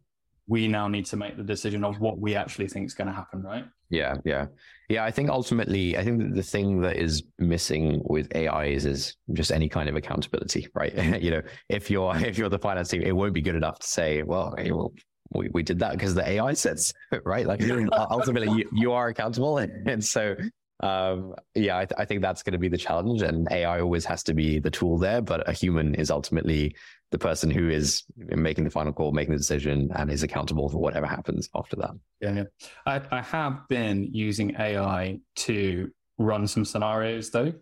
[0.48, 3.12] we now need to make the decision of what we actually think is going to
[3.12, 3.66] happen, right?
[3.90, 4.46] Yeah, yeah,
[4.88, 5.04] yeah.
[5.04, 9.52] I think ultimately, I think the thing that is missing with AI is, is just
[9.52, 10.94] any kind of accountability, right?
[11.22, 13.86] you know, if you're if you're the finance team, it won't be good enough to
[13.86, 14.92] say, well, hey, well,
[15.30, 16.92] we, we did that because the AI says,
[17.24, 17.46] right?
[17.46, 20.34] Like ultimately, you, you are accountable, and, and so
[20.80, 24.04] um, yeah, I, th- I, think that's going to be the challenge, and AI always
[24.04, 26.76] has to be the tool there, but a human is ultimately
[27.10, 30.78] the person who is making the final call, making the decision, and is accountable for
[30.78, 31.90] whatever happens after that.
[32.20, 32.44] Yeah, yeah.
[32.86, 37.52] I, I have been using AI to run some scenarios, though.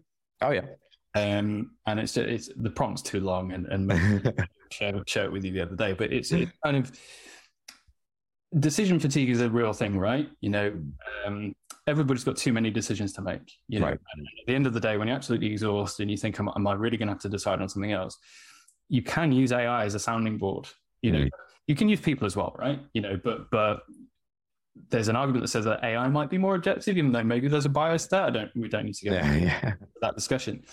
[0.43, 0.67] Oh yeah.
[1.15, 5.53] Um, and it's it's the prompt's too long, and and share share it with you
[5.53, 6.93] the other day, but it's it kind of
[8.59, 10.29] decision fatigue is a real thing, right?
[10.41, 10.79] You know,
[11.27, 11.55] um,
[11.87, 13.53] everybody's got too many decisions to make.
[13.69, 13.95] You know, right.
[13.95, 16.67] at the end of the day, when you're absolutely exhausted and you think, am, am
[16.67, 18.19] I really going to have to decide on something else?
[18.89, 20.69] You can use AI as a sounding board.
[21.03, 21.31] You know, mm.
[21.67, 22.81] you can use people as well, right?
[22.93, 23.83] You know, but but
[24.91, 27.65] there's an argument that says that AI might be more objective, even though maybe there's
[27.65, 28.23] a bias there.
[28.23, 28.51] I don't.
[28.55, 29.73] We don't need to get yeah, into yeah.
[30.03, 30.65] that discussion.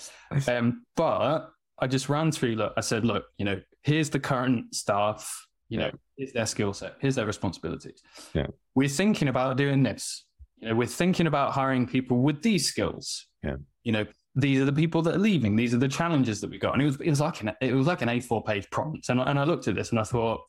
[0.48, 1.50] Um, but
[1.80, 2.56] I just ran through.
[2.56, 5.48] Look, I said, look, you know, here's the current staff.
[5.70, 6.96] You know, here's their skill set.
[7.00, 8.02] Here's their responsibilities.
[8.34, 8.48] Yeah.
[8.76, 10.26] We're thinking about doing this
[10.64, 13.28] you know, we're thinking about hiring people with these skills.
[13.44, 13.58] Yeah.
[13.84, 15.56] You know, these are the people that are leaving.
[15.56, 16.74] These are the challenges that we got.
[16.74, 19.10] And it was it was like an it was like an A4 page prompt.
[19.10, 20.42] And, and I looked at this and I thought,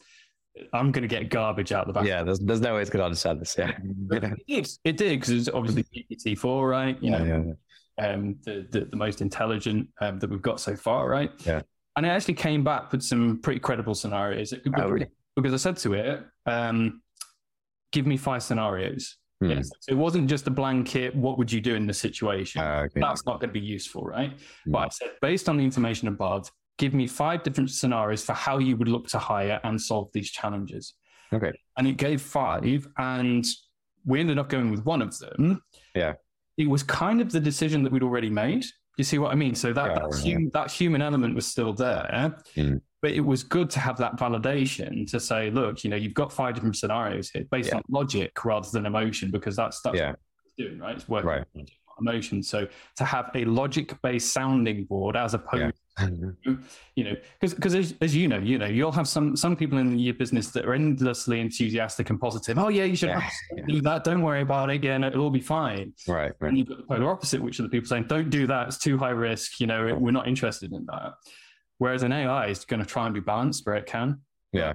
[0.73, 2.07] I'm going to get garbage out the back.
[2.07, 3.57] Yeah, there's there's no way it's going to understand this.
[3.59, 3.73] Yeah,
[4.13, 4.69] it did.
[4.85, 7.03] It did because it's obviously GPT-4, right?
[7.03, 7.53] You yeah, know, yeah,
[7.99, 8.07] yeah.
[8.07, 11.31] Um, the, the, the most intelligent um, that we've got so far, right?
[11.45, 11.63] Yeah.
[11.97, 14.53] And it actually came back with some pretty credible scenarios.
[14.77, 15.07] Oh, really?
[15.37, 17.03] Because I said to it, um,
[17.91, 19.51] "Give me five scenarios." Hmm.
[19.51, 19.71] Yes.
[19.81, 22.61] So it wasn't just a blanket, what would you do in the situation?
[22.63, 23.01] Uh, okay.
[23.01, 24.33] That's not going to be useful, right?
[24.65, 24.71] Hmm.
[24.71, 28.59] But I said, based on the information above, give me five different scenarios for how
[28.59, 30.95] you would look to hire and solve these challenges.
[31.33, 31.53] Okay.
[31.77, 33.45] And it gave five, and
[34.05, 35.63] we ended up going with one of them.
[35.95, 36.15] Yeah.
[36.57, 38.65] It was kind of the decision that we'd already made.
[38.97, 39.57] You see what I mean?
[39.57, 42.37] So that, that, hum, that human element was still there.
[42.57, 46.15] Mm but it was good to have that validation to say, look, you know, you've
[46.15, 47.77] got five different scenarios here based yeah.
[47.77, 50.13] on logic rather than emotion, because that's that's yeah.
[50.13, 50.97] what it's doing, right?
[50.97, 51.45] It's working right.
[51.55, 51.67] on
[52.01, 52.43] emotion.
[52.43, 56.07] So to have a logic-based sounding board as opposed yeah.
[56.07, 56.59] to,
[56.97, 59.77] you know, because because as, as, you know, you know, you'll have some some people
[59.77, 62.57] in your business that are endlessly enthusiastic and positive.
[62.59, 63.15] Oh yeah, you should
[63.69, 64.05] do that.
[64.05, 64.77] Don't worry about it.
[64.77, 65.93] Again, it'll all be fine.
[66.09, 66.33] Right.
[66.41, 66.49] right.
[66.49, 68.69] And you've got the polar opposite, which are the people saying, "Don't do that.
[68.69, 69.61] It's too high risk.
[69.61, 71.13] You know, we're not interested in that."
[71.79, 74.21] Whereas an AI is going to try and be balanced where it can.
[74.53, 74.75] Yeah,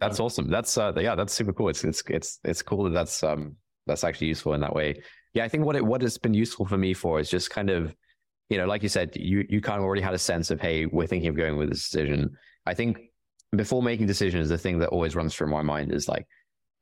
[0.00, 0.48] that's awesome.
[0.48, 1.68] That's uh, yeah, that's super cool.
[1.68, 5.02] It's it's it's it's cool that that's um that's actually useful in that way.
[5.34, 7.70] Yeah, I think what it what has been useful for me for is just kind
[7.70, 7.94] of,
[8.50, 10.86] you know, like you said, you you kind of already had a sense of hey,
[10.86, 12.36] we're thinking of going with this decision.
[12.66, 12.98] I think
[13.56, 16.26] before making decisions, the thing that always runs through my mind is like,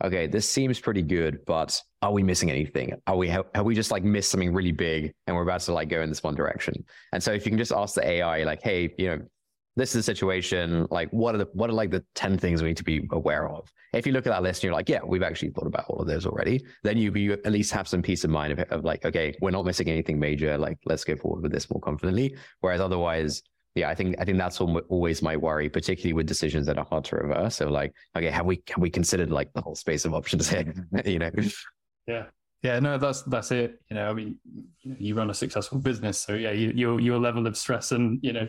[0.05, 2.93] okay, this seems pretty good, but are we missing anything?
[3.07, 5.73] Are we have, have, we just like missed something really big and we're about to
[5.73, 6.85] like go in this one direction?
[7.13, 9.21] And so if you can just ask the AI, like, hey, you know,
[9.77, 10.87] this is the situation.
[10.91, 13.49] Like, what are the what are like the ten things we need to be aware
[13.49, 13.71] of?
[13.93, 16.01] If you look at that list and you're like, yeah, we've actually thought about all
[16.01, 18.85] of those already, then you you at least have some peace of mind of, of
[18.85, 20.57] like, okay, we're not missing anything major.
[20.57, 22.37] Like, let's go forward with this more confidently.
[22.61, 23.43] Whereas otherwise,
[23.75, 27.05] yeah, I think I think that's always my worry, particularly with decisions that are hard
[27.07, 27.57] to reverse.
[27.57, 30.73] So like, okay, have we have we considered like the whole space of options here?
[31.05, 31.31] you know?
[32.07, 32.25] Yeah.
[32.67, 33.81] Yeah, no, that's that's it.
[33.89, 34.39] You know, I mean,
[34.83, 38.33] you, run a successful business, so yeah, you, your your level of stress and you
[38.33, 38.49] know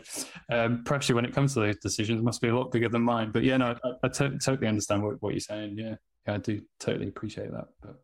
[0.51, 3.29] um, pressure when it comes to those decisions must be a lot bigger than mine.
[3.31, 5.77] But yeah, no, I, I t- totally understand what, what you're saying.
[5.77, 7.65] Yeah, I do totally appreciate that.
[7.79, 7.97] But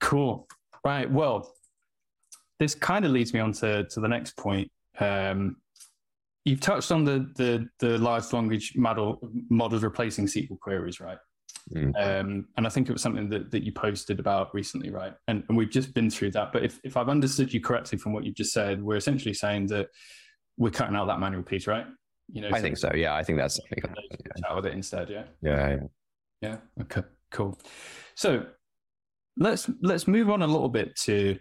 [0.00, 0.48] cool.
[0.82, 1.10] Right.
[1.10, 1.52] Well,
[2.58, 4.70] this kind of leads me on to, to the next point.
[4.98, 5.56] Um,
[6.46, 9.20] you've touched on the the the large language model
[9.50, 11.18] models replacing SQL queries, right?
[11.74, 11.92] Mm.
[11.96, 15.12] Um, and I think it was something that, that you posted about recently, right?
[15.26, 16.52] And, and we've just been through that.
[16.52, 19.66] But if, if I've understood you correctly from what you've just said, we're essentially saying
[19.68, 19.88] that
[20.56, 21.86] we're cutting out that manual piece, right?
[22.30, 22.92] You know, I so think so.
[22.94, 23.58] Yeah, I think that's.
[23.58, 23.96] I think,
[24.42, 24.54] yeah.
[24.54, 25.08] with it instead.
[25.08, 25.24] Yeah.
[25.42, 25.68] Yeah.
[25.68, 25.78] Yeah.
[26.40, 26.56] Yeah.
[26.82, 27.02] Okay.
[27.30, 27.58] Cool.
[28.14, 28.46] So
[29.36, 31.38] let's let's move on a little bit to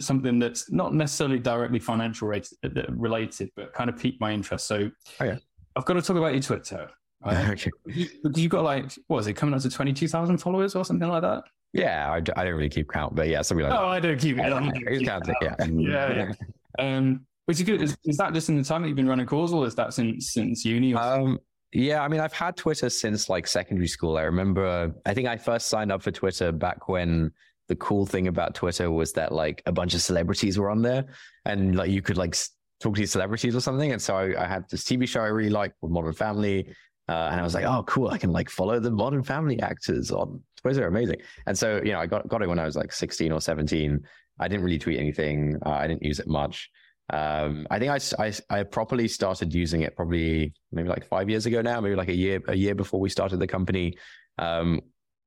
[0.00, 4.66] something that's not necessarily directly financial related, but kind of piqued my interest.
[4.66, 5.38] So oh, yeah.
[5.74, 6.88] I've got to talk about your Twitter.
[7.24, 7.48] Right?
[7.50, 7.70] okay.
[7.86, 11.22] You, you got like, what is it, coming up to 22,000 followers or something like
[11.22, 11.44] that?
[11.72, 13.88] Yeah, I, I don't really keep count, but yeah, something like oh, that.
[13.88, 14.46] I don't keep it.
[15.00, 15.54] Yeah, yeah.
[15.68, 16.32] yeah,
[16.78, 16.96] yeah.
[16.96, 17.82] Um, which is good.
[17.82, 19.64] Is, is, that just in the time that you've been running Causal?
[19.64, 20.94] Is that since since uni?
[20.94, 21.38] um,
[21.72, 24.16] yeah, I mean, I've had Twitter since like secondary school.
[24.16, 27.30] I remember, I think I first signed up for Twitter back when
[27.68, 31.06] the cool thing about Twitter was that like a bunch of celebrities were on there,
[31.44, 32.34] and like you could like
[32.80, 33.92] talk to these celebrities or something.
[33.92, 36.74] And so I, I had this TV show I really liked called Modern Family,
[37.08, 40.10] uh, and I was like, oh, cool, I can like follow the Modern Family actors
[40.10, 41.20] on Twitter, amazing.
[41.46, 44.00] And so you know, I got got it when I was like 16 or 17.
[44.40, 45.56] I didn't really tweet anything.
[45.64, 46.70] Uh, I didn't use it much.
[47.10, 51.46] Um, I think I, I, I properly started using it probably maybe like five years
[51.46, 53.96] ago now, maybe like a year a year before we started the company.
[54.36, 54.80] Um,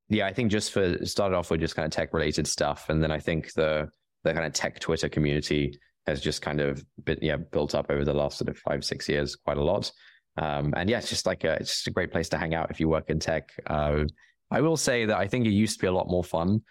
[0.09, 3.01] yeah, I think just for started off with just kind of tech related stuff, and
[3.01, 3.89] then I think the
[4.23, 8.05] the kind of tech Twitter community has just kind of been yeah built up over
[8.05, 9.91] the last sort of five six years quite a lot.
[10.37, 12.71] Um, and yeah, it's just like a, it's just a great place to hang out
[12.71, 13.49] if you work in tech.
[13.67, 14.05] Uh,
[14.49, 16.61] I will say that I think it used to be a lot more fun.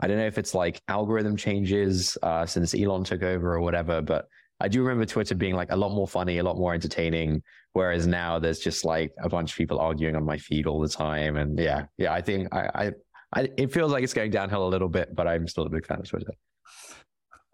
[0.00, 4.02] I don't know if it's like algorithm changes uh, since Elon took over or whatever,
[4.02, 4.26] but
[4.60, 7.42] I do remember Twitter being like a lot more funny, a lot more entertaining.
[7.72, 10.88] Whereas now there's just like a bunch of people arguing on my feed all the
[10.88, 11.36] time.
[11.36, 12.92] And yeah, yeah, I think I, I,
[13.32, 15.86] I it feels like it's going downhill a little bit, but I'm still a big
[15.86, 16.32] fan of Twitter.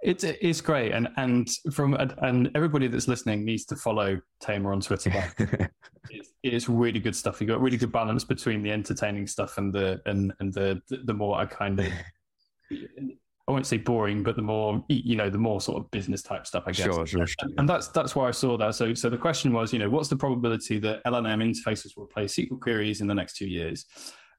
[0.02, 4.80] It's it's great, and and from and everybody that's listening needs to follow Taimur on
[4.80, 5.12] Twitter.
[6.10, 7.40] it's, it's really good stuff.
[7.40, 11.12] You got really good balance between the entertaining stuff and the and and the the
[11.12, 11.86] more I kind of
[13.50, 16.46] I won't say boring, but the more you know, the more sort of business type
[16.46, 16.86] stuff, I guess.
[16.86, 17.36] Sure, sure, sure.
[17.40, 18.76] And, and that's that's why I saw that.
[18.76, 22.36] So so the question was, you know, what's the probability that LLM interfaces will replace
[22.36, 23.86] SQL queries in the next two years?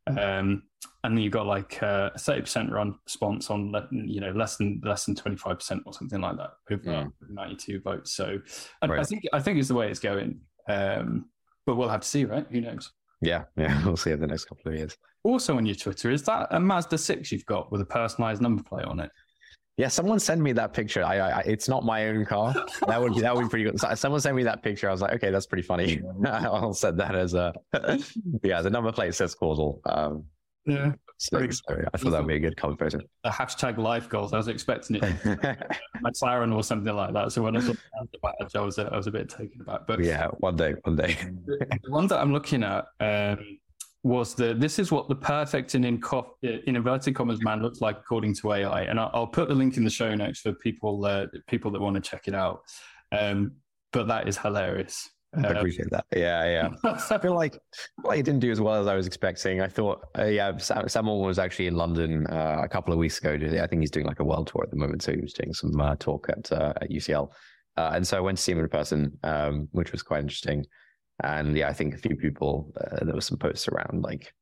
[0.08, 0.64] Um,
[1.04, 4.58] and then you've got like uh, a thirty percent run response on you know less
[4.58, 7.06] than less than twenty five percent or something like that over yeah.
[7.30, 8.16] ninety two votes.
[8.16, 8.40] So
[8.86, 9.00] right.
[9.00, 10.40] I think I think it's the way it's going.
[10.68, 11.26] Um,
[11.66, 12.46] but we'll have to see, right?
[12.52, 12.92] Who knows?
[13.22, 14.98] Yeah, yeah, we'll see in the next couple of years.
[15.24, 18.64] Also on your Twitter, is that a Mazda six you've got with a personalized number
[18.64, 19.12] plate on it?
[19.78, 21.04] Yeah, someone sent me that picture.
[21.04, 22.54] I, I, it's not my own car.
[22.88, 23.80] That would be that would be pretty good.
[23.80, 24.90] So someone sent me that picture.
[24.90, 26.02] I was like, okay, that's pretty funny.
[26.26, 27.54] I'll set that as a
[28.44, 28.62] yeah.
[28.62, 29.82] The number plate says causal.
[29.86, 30.26] Um,
[30.66, 33.00] yeah, so, so I thought that would be a good cover photo.
[33.24, 34.34] The hashtag life goals.
[34.34, 35.04] I was expecting it,
[36.04, 37.32] McLaren or something like that.
[37.32, 39.82] So when I saw the badge, I was I was a bit taken aback.
[39.88, 41.18] But yeah, one day, one day.
[41.46, 42.86] the, the one that I'm looking at.
[43.00, 43.60] Um,
[44.04, 47.82] was the this is what the perfect and in, co- in inverted commas man looks
[47.82, 50.54] like according to AI, and I'll, I'll put the link in the show notes for
[50.54, 52.62] people uh, people that want to check it out.
[53.12, 53.54] Um,
[53.92, 55.10] but that is hilarious.
[55.36, 56.06] I um, appreciate that.
[56.14, 57.00] Yeah, yeah.
[57.10, 57.58] I feel like
[58.04, 59.62] like it didn't do as well as I was expecting.
[59.62, 63.20] I thought, uh, yeah, Sam Altman was actually in London uh, a couple of weeks
[63.20, 63.34] ago.
[63.62, 65.54] I think he's doing like a world tour at the moment, so he was doing
[65.54, 67.30] some uh, talk at uh, at UCL,
[67.78, 70.66] uh, and so I went to see him in person, um, which was quite interesting.
[71.24, 74.34] And yeah, I think a few people, uh, there were some posts around like,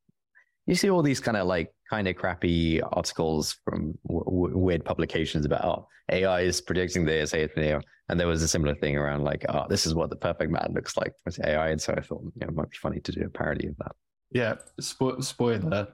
[0.66, 5.46] you see all these kind of like kind of crappy articles from w- weird publications
[5.46, 9.46] about oh, AI is predicting this, AI and there was a similar thing around like,
[9.50, 11.70] oh, this is what the perfect man looks like with AI.
[11.70, 13.78] And so I thought, you know, it might be funny to do a parody of
[13.78, 13.92] that.
[14.32, 15.88] Yeah, Spo- spoiler,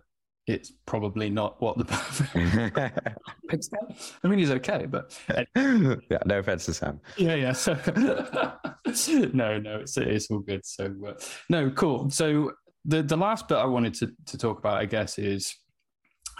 [0.47, 1.85] it's probably not what the
[3.47, 4.15] perfect.
[4.23, 5.17] I mean, he's okay, but
[5.55, 6.99] yeah, no offense to Sam.
[7.17, 7.51] Yeah, yeah.
[7.53, 7.73] So
[9.33, 10.65] no, no, it's it's all good.
[10.65, 11.13] So uh,
[11.49, 12.09] no, cool.
[12.09, 12.51] So
[12.85, 15.55] the the last bit I wanted to to talk about, I guess, is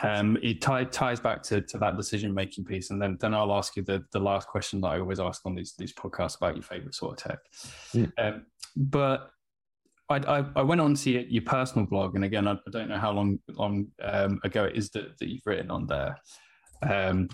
[0.04, 3.54] um, it tie, ties back to, to that decision making piece, and then then I'll
[3.54, 6.56] ask you the the last question that I always ask on these these podcasts about
[6.56, 7.40] your favorite sort of tech.
[7.94, 8.12] Mm.
[8.18, 9.32] Um, but
[10.10, 12.90] I, I, I, went on to your, your, personal blog, and again, I, I don't
[12.90, 16.18] know how long long um, ago it is that, that you've written on there.
[16.88, 17.28] Um,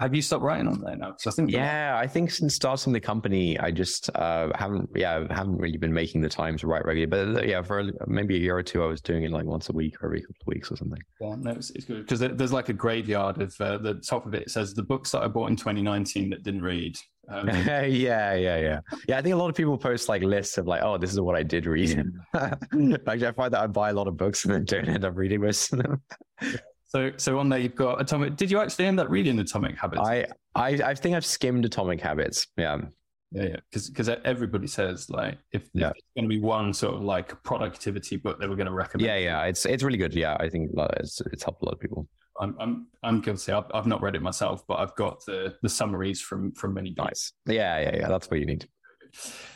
[0.00, 1.14] have you stopped writing on there now?
[1.26, 5.58] I think yeah, I think since starting the company, I just uh, haven't yeah haven't
[5.58, 7.34] really been making the time to write regularly.
[7.34, 9.68] But uh, yeah, for maybe a year or two, I was doing it like once
[9.68, 10.98] a week or every couple of weeks or something.
[11.20, 14.32] Yeah, no, it's, it's good because there's like a graveyard of uh, the top of
[14.32, 14.44] it.
[14.44, 16.96] It says the books that I bought in 2019 that didn't read.
[17.30, 19.18] Um, yeah, yeah, yeah, yeah.
[19.18, 21.36] I think a lot of people post like lists of like, oh, this is what
[21.36, 22.04] I did read.
[22.34, 25.16] Actually, I find that I buy a lot of books and then don't end up
[25.16, 26.02] reading most of them.
[26.88, 28.34] So, so on there you've got Atomic.
[28.34, 30.02] Did you actually end up reading Atomic Habits?
[30.02, 32.48] I, I, I think I've skimmed Atomic Habits.
[32.56, 32.78] Yeah,
[33.30, 33.56] yeah, yeah.
[33.70, 35.90] Because because everybody says like if, yeah.
[35.90, 38.72] if it's going to be one sort of like productivity book they were going to
[38.72, 39.06] recommend.
[39.06, 39.44] Yeah, yeah.
[39.44, 40.14] It's it's really good.
[40.14, 42.08] Yeah, I think it's it's helped a lot of people.
[42.40, 43.52] I'm I'm I'm guilty.
[43.52, 46.90] I've, I've not read it myself, but I've got the the summaries from from many.
[46.90, 47.32] guys.
[47.46, 47.56] Nice.
[47.56, 48.08] Yeah, yeah, yeah.
[48.08, 48.66] That's what you need.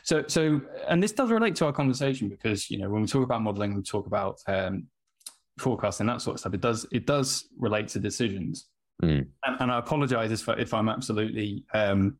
[0.02, 3.24] So so and this does relate to our conversation because you know when we talk
[3.24, 4.86] about modeling, we talk about um,
[5.58, 6.54] forecasting that sort of stuff.
[6.54, 8.68] It does it does relate to decisions.
[9.02, 9.26] Mm.
[9.44, 12.16] And, and, I apologize if, if I'm absolutely um,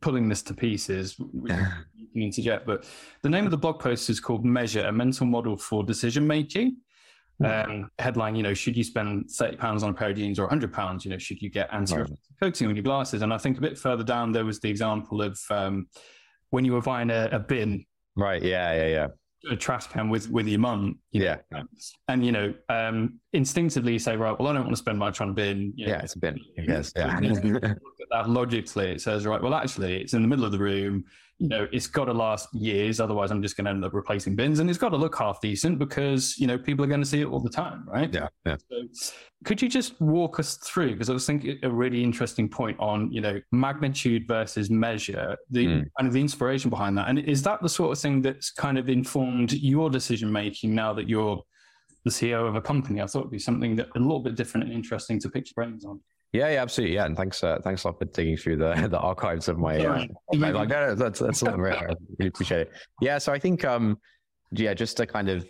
[0.00, 1.16] pulling this to pieces.
[1.44, 2.84] you can interject, but
[3.22, 6.76] the name of the blog post is called "Measure: A Mental Model for Decision Making."
[7.44, 10.48] Um, headline, you know, should you spend thirty pounds on a pair of jeans or
[10.48, 11.04] hundred pounds?
[11.04, 12.04] You know, should you get anti
[12.40, 13.22] coating on your glasses?
[13.22, 15.88] And I think a bit further down there was the example of um,
[16.50, 17.84] when you were buying a, a bin.
[18.14, 18.42] Right.
[18.42, 18.74] Yeah.
[18.74, 18.86] Yeah.
[18.86, 19.06] Yeah
[19.50, 20.98] a trash can with with your mum.
[21.10, 21.38] You yeah.
[22.08, 25.20] And you know, um, instinctively you say, right, well, I don't want to spend much
[25.20, 25.72] on a bin.
[25.76, 26.38] You know, yeah, it's a bin.
[26.56, 26.92] Yes.
[26.94, 27.18] Yeah.
[28.10, 31.04] that logically, it says, right, well, actually, it's in the middle of the room
[31.38, 33.00] you know, it's got to last years.
[33.00, 35.40] Otherwise, I'm just going to end up replacing bins, and it's got to look half
[35.40, 38.12] decent because you know people are going to see it all the time, right?
[38.12, 38.28] Yeah.
[38.46, 38.56] yeah.
[38.70, 39.12] So,
[39.44, 40.92] could you just walk us through?
[40.92, 45.66] Because I was thinking a really interesting point on you know magnitude versus measure, the
[45.66, 45.84] mm.
[45.98, 48.78] kind of the inspiration behind that, and is that the sort of thing that's kind
[48.78, 51.42] of informed your decision making now that you're
[52.04, 53.00] the CEO of a company?
[53.00, 55.64] I thought it'd be something that a little bit different and interesting to pick your
[55.64, 56.00] brains on.
[56.32, 56.94] Yeah, yeah, absolutely.
[56.94, 59.78] Yeah, and thanks, uh, thanks a lot for digging through the the archives of my.
[59.78, 61.90] Uh, my like, no, that's that's a rare.
[61.90, 62.72] I really appreciate it.
[63.00, 63.98] Yeah, so I think, um,
[64.50, 65.46] yeah, just to kind of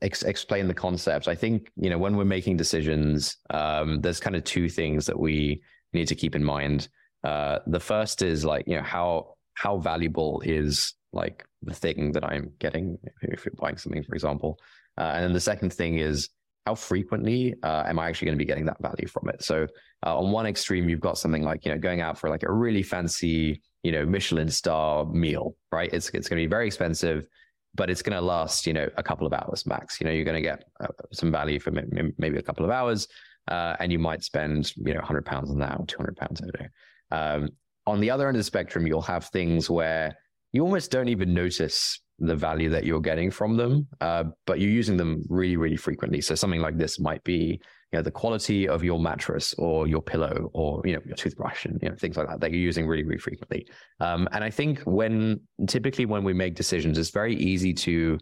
[0.00, 4.36] ex- explain the concept, I think you know when we're making decisions, um, there's kind
[4.36, 6.88] of two things that we need to keep in mind.
[7.22, 12.24] Uh, the first is like you know how how valuable is like the thing that
[12.24, 14.58] I'm getting if you're buying something, for example,
[14.96, 16.30] uh, and then the second thing is
[16.68, 19.42] how frequently uh, am I actually going to be getting that value from it?
[19.42, 19.66] So
[20.04, 22.52] uh, on one extreme, you've got something like you know going out for like a
[22.52, 25.90] really fancy you know Michelin star meal, right?
[25.94, 27.26] It's it's going to be very expensive,
[27.74, 29.98] but it's going to last you know a couple of hours max.
[29.98, 33.08] You know you're going to get uh, some value for maybe a couple of hours,
[33.50, 36.52] uh, and you might spend you know 100 pounds on that or 200 pounds a
[36.58, 36.68] day.
[37.10, 37.48] Um,
[37.86, 40.18] on the other end of the spectrum, you'll have things where
[40.52, 44.70] you almost don't even notice the value that you're getting from them, uh, but you're
[44.70, 46.20] using them really, really frequently.
[46.20, 47.60] So something like this might be,
[47.92, 51.64] you know, the quality of your mattress or your pillow or you know your toothbrush
[51.64, 53.66] and you know things like that that you're using really, really frequently.
[54.00, 58.18] Um, and I think when typically when we make decisions, it's very easy to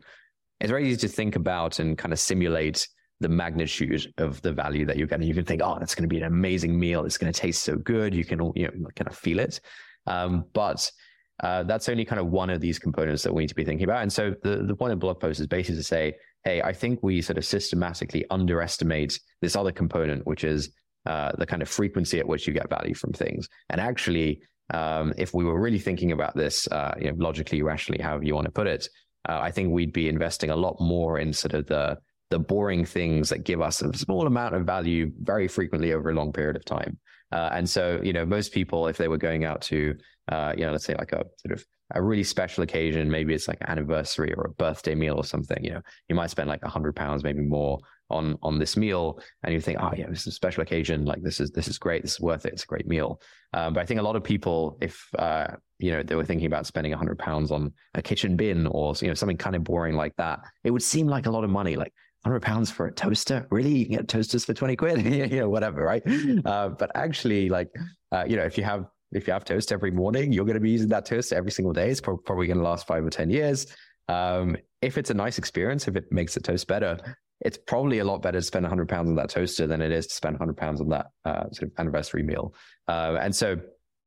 [0.61, 2.87] it's very easy to think about and kind of simulate
[3.21, 5.27] the magnitude of the value that you're getting.
[5.27, 7.05] You can think, oh, that's going to be an amazing meal.
[7.05, 8.15] It's going to taste so good.
[8.15, 9.61] You can you know kind of feel it.
[10.07, 10.91] Um, but
[11.41, 13.85] uh, that's only kind of one of these components that we need to be thinking
[13.85, 14.03] about.
[14.03, 17.03] And so the, the point of blog post is basically to say, hey, I think
[17.03, 20.71] we sort of systematically underestimate this other component, which is
[21.05, 23.49] uh, the kind of frequency at which you get value from things.
[23.69, 24.41] And actually,
[24.73, 28.35] um, if we were really thinking about this, uh, you know, logically, rationally, however you
[28.35, 28.89] want to put it,
[29.29, 31.99] uh, I think we'd be investing a lot more in sort of the
[32.31, 36.15] the boring things that give us a small amount of value very frequently over a
[36.15, 36.99] long period of time.
[37.31, 39.95] Uh, and so, you know, most people, if they were going out to,
[40.31, 43.49] uh, you know, let's say like a sort of a really special occasion, maybe it's
[43.49, 46.63] like an anniversary or a birthday meal or something, you know, you might spend like
[46.63, 47.79] a hundred pounds, maybe more
[48.11, 51.23] on on this meal, and you think, oh yeah, this is a special occasion, like
[51.23, 53.21] this is this is great, this is worth it, it's a great meal.
[53.53, 56.47] Um, but I think a lot of people, if uh, you know, they were thinking
[56.47, 59.63] about spending a hundred pounds on a kitchen bin or you know something kind of
[59.63, 61.77] boring like that, it would seem like a lot of money.
[61.77, 61.93] Like
[62.27, 63.47] hundred pounds for a toaster?
[63.51, 63.71] Really?
[63.71, 66.03] You can get toasters for 20 quid, you know, whatever, right?
[66.45, 67.71] Uh, but actually like,
[68.11, 70.61] uh, you know, if you have, if you have toast every morning, you're going to
[70.61, 71.91] be using that toast every single day.
[71.91, 73.67] It's pro- probably going to last five or 10 years.
[74.09, 76.99] Um, if it's a nice experience, if it makes the toast better,
[77.41, 80.07] it's probably a lot better to spend 100 pounds on that toaster than it is
[80.07, 82.55] to spend 100 pounds on that uh, sort of anniversary meal.
[82.89, 83.57] Uh, and so,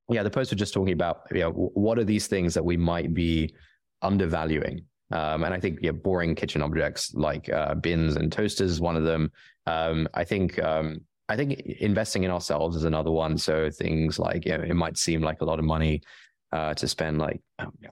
[0.09, 2.77] yeah, the post was just talking about, you know, what are these things that we
[2.77, 3.53] might be
[4.01, 8.81] undervaluing um, and I think yeah, boring kitchen objects like uh, bins and toasters is
[8.81, 9.31] one of them.
[9.65, 13.37] Um, I think um, I think investing in ourselves is another one.
[13.37, 16.01] So things like you know, it might seem like a lot of money
[16.51, 17.39] uh, to spend like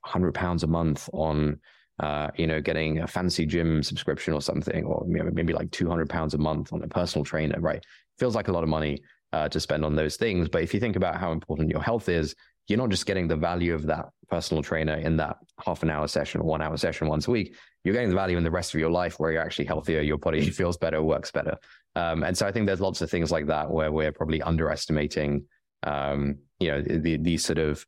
[0.03, 1.59] hundred pounds a month on
[1.99, 6.09] uh, you know getting a fancy gym subscription or something, or maybe like two hundred
[6.09, 7.59] pounds a month on a personal trainer.
[7.59, 7.83] Right,
[8.19, 8.99] feels like a lot of money.
[9.33, 10.49] uh, to spend on those things.
[10.49, 12.35] But if you think about how important your health is,
[12.67, 16.07] you're not just getting the value of that personal trainer in that half an hour
[16.07, 17.55] session or one hour session once a week.
[17.83, 20.17] You're getting the value in the rest of your life where you're actually healthier, your
[20.17, 21.57] body feels better, works better.
[21.97, 25.45] Um, and so I think there's lots of things like that where we're probably underestimating,
[25.83, 27.83] um, you know, the, these sort of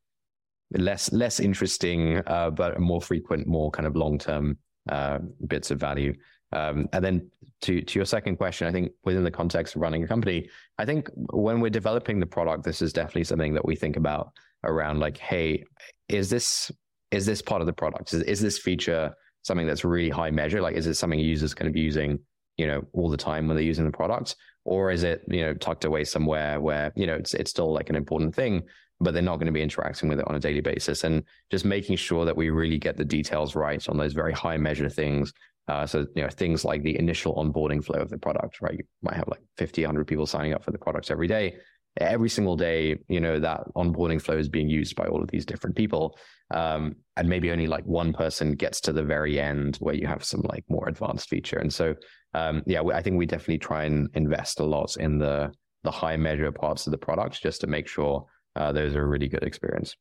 [0.71, 4.57] less less interesting, uh, but more frequent, more kind of long term
[4.89, 6.13] uh, bits of value.
[6.51, 7.29] Um, and then
[7.61, 10.49] to to your second question, I think within the context of running a company,
[10.79, 14.31] I think when we're developing the product, this is definitely something that we think about
[14.63, 15.63] around like, hey,
[16.07, 16.71] is this
[17.11, 18.13] is this part of the product?
[18.13, 20.61] Is, is this feature something that's really high measure?
[20.61, 22.19] Like, is it something users going to be using,
[22.59, 24.35] you know, all the time when they're using the product,
[24.65, 27.89] or is it you know tucked away somewhere where you know it's it's still like
[27.89, 28.63] an important thing,
[28.99, 31.03] but they're not going to be interacting with it on a daily basis?
[31.03, 34.57] And just making sure that we really get the details right on those very high
[34.57, 35.33] measure things
[35.69, 38.73] uh, so, you know, things like the initial onboarding flow of the product, right?
[38.73, 41.57] You might have like 50, 100 people signing up for the products every day.
[41.97, 45.45] Every single day, you know, that onboarding flow is being used by all of these
[45.45, 46.17] different people.
[46.49, 50.23] Um, and maybe only like one person gets to the very end where you have
[50.23, 51.59] some like more advanced feature.
[51.59, 51.93] And so,
[52.33, 55.51] um, yeah, I think we definitely try and invest a lot in the,
[55.83, 58.25] the high measure parts of the product just to make sure
[58.55, 59.95] uh, those are a really good experience.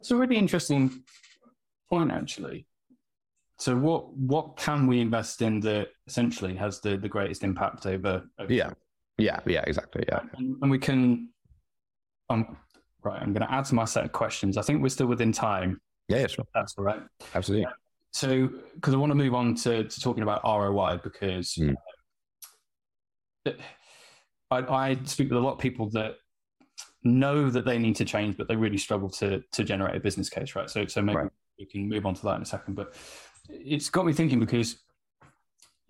[0.00, 1.02] It's a really interesting
[1.90, 2.66] point, actually.
[3.58, 8.24] So what what can we invest in that essentially has the, the greatest impact over,
[8.38, 8.70] over Yeah.
[9.18, 10.02] Yeah, yeah, exactly.
[10.08, 10.20] Yeah.
[10.38, 11.28] And, and we can
[12.30, 12.56] um
[13.02, 14.56] right, I'm gonna add to my set of questions.
[14.56, 15.78] I think we're still within time.
[16.08, 16.46] Yeah, yeah sure.
[16.54, 17.02] That's all right.
[17.34, 17.66] Absolutely.
[18.12, 21.76] So because I want to move on to, to talking about ROI because mm.
[24.50, 26.16] I, I speak with a lot of people that
[27.04, 30.28] know that they need to change, but they really struggle to to generate a business
[30.28, 30.68] case, right?
[30.68, 31.30] So so maybe right.
[31.58, 32.74] we can move on to that in a second.
[32.74, 32.94] But
[33.48, 34.76] it's got me thinking because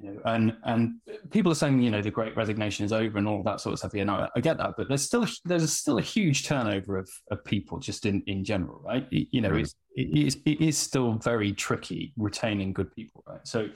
[0.01, 0.95] you know, and and
[1.31, 3.79] people are saying you know the Great Resignation is over and all that sort of
[3.79, 3.95] stuff.
[3.95, 7.45] Yeah, no, I get that, but there's still there's still a huge turnover of, of
[7.45, 9.07] people just in, in general, right?
[9.11, 9.61] You know, mm.
[9.61, 13.47] it's, it is it is still very tricky retaining good people, right?
[13.47, 13.69] So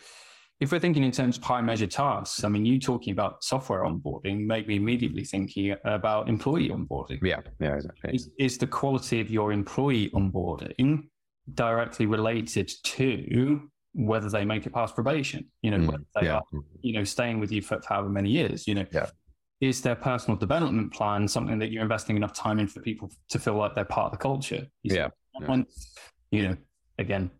[0.60, 3.82] if we're thinking in terms of high measure tasks, I mean, you talking about software
[3.82, 7.18] onboarding make me immediately thinking about employee onboarding.
[7.22, 8.14] Yeah, yeah, exactly.
[8.14, 11.08] Is, is the quality of your employee onboarding
[11.52, 16.36] directly related to whether they make it past probation, you know, mm, they yeah.
[16.36, 16.42] are,
[16.82, 18.86] you know, staying with you for, for however many years, you know.
[18.92, 19.06] Yeah.
[19.60, 23.38] Is their personal development plan something that you're investing enough time in for people to
[23.38, 24.66] feel like they're part of the culture?
[24.82, 25.08] You yeah.
[25.46, 25.64] When,
[26.30, 26.56] you know,
[26.98, 27.30] again,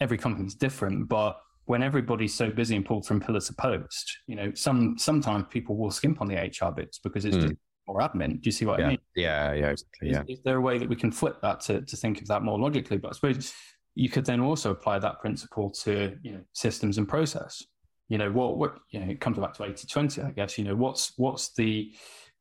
[0.00, 4.34] every company's different, but when everybody's so busy and pulled from pillar to post, you
[4.34, 7.42] know, some sometimes people will skimp on the HR bits because it's mm.
[7.42, 7.54] just
[7.86, 8.40] more admin.
[8.40, 8.86] Do you see what yeah.
[8.86, 8.98] I mean?
[9.14, 10.10] Yeah, yeah, exactly.
[10.10, 10.22] Yeah.
[10.22, 12.42] Is, is, there a way that we can flip that to, to think of that
[12.42, 12.98] more logically?
[12.98, 13.54] But I suppose
[13.94, 17.62] you could then also apply that principle to you know systems and process.
[18.08, 20.64] You know what what you know it comes back to 80 20 i guess you
[20.64, 21.92] know what's what's the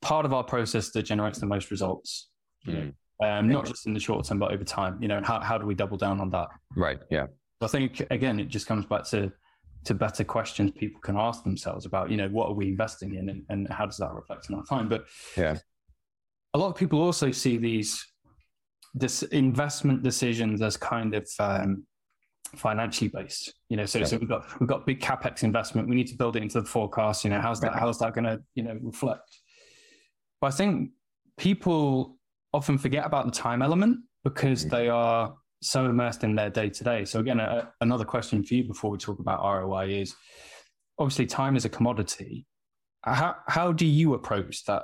[0.02, 2.30] part of our process that generates the most results?
[2.66, 2.91] You know
[3.22, 3.26] hmm.
[3.26, 5.66] um, not just in the short term but over time you know how, how do
[5.66, 6.47] we double down on that?
[6.76, 7.28] Right yeah.
[7.62, 9.32] I think again it just comes back to
[9.84, 13.30] to better questions people can ask themselves about you know what are we investing in
[13.30, 14.89] and, and how does that reflect in our time?
[14.89, 15.06] But
[15.38, 15.58] yeah.
[16.54, 18.06] a lot of people also see these
[18.94, 21.86] this investment decisions as kind of um,
[22.56, 23.54] financially based.
[23.70, 24.06] You know, so yeah.
[24.06, 25.88] so we've got we've got big capex investment.
[25.88, 27.24] We need to build it into the forecast.
[27.24, 29.39] You know, how's that how's that going to you know reflect?
[30.39, 30.92] But I think
[31.38, 32.18] people
[32.54, 34.76] often forget about the time element because mm-hmm.
[34.76, 37.06] they are so immersed in their day to day.
[37.06, 40.16] So again, a, another question for you before we talk about ROI is
[40.98, 42.46] obviously time is a commodity.
[43.04, 44.84] How how do you approach that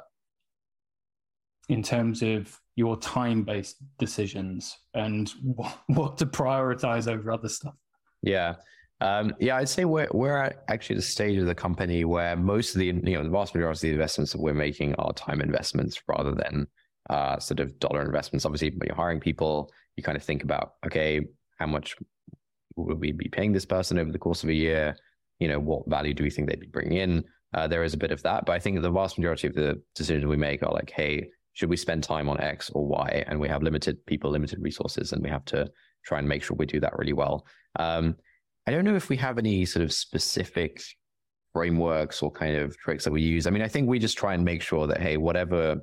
[1.69, 7.73] in terms of your time based decisions and what, what to prioritize over other stuff?
[8.21, 8.55] Yeah.
[9.01, 12.73] Um, yeah, I'd say we're we're at actually the stage of the company where most
[12.73, 15.39] of the you know the vast majority of the investments that we're making are time
[15.41, 16.65] investments rather than
[17.09, 18.43] uh, sort of dollar investments.
[18.43, 21.21] Obviously, when you're hiring people, you kind of think about okay,
[21.59, 21.95] how much
[22.75, 24.95] will we be paying this person over the course of a year?
[25.39, 27.23] You know, what value do we think they'd be bringing in?
[27.53, 29.79] Uh, there is a bit of that, but I think the vast majority of the
[29.93, 33.23] decisions we make are like, hey, should we spend time on X or Y?
[33.25, 35.67] And we have limited people, limited resources, and we have to
[36.05, 37.47] try and make sure we do that really well.
[37.79, 38.15] Um,
[38.67, 40.83] I don't know if we have any sort of specific
[41.53, 43.47] frameworks or kind of tricks that we use.
[43.47, 45.77] I mean, I think we just try and make sure that hey, whatever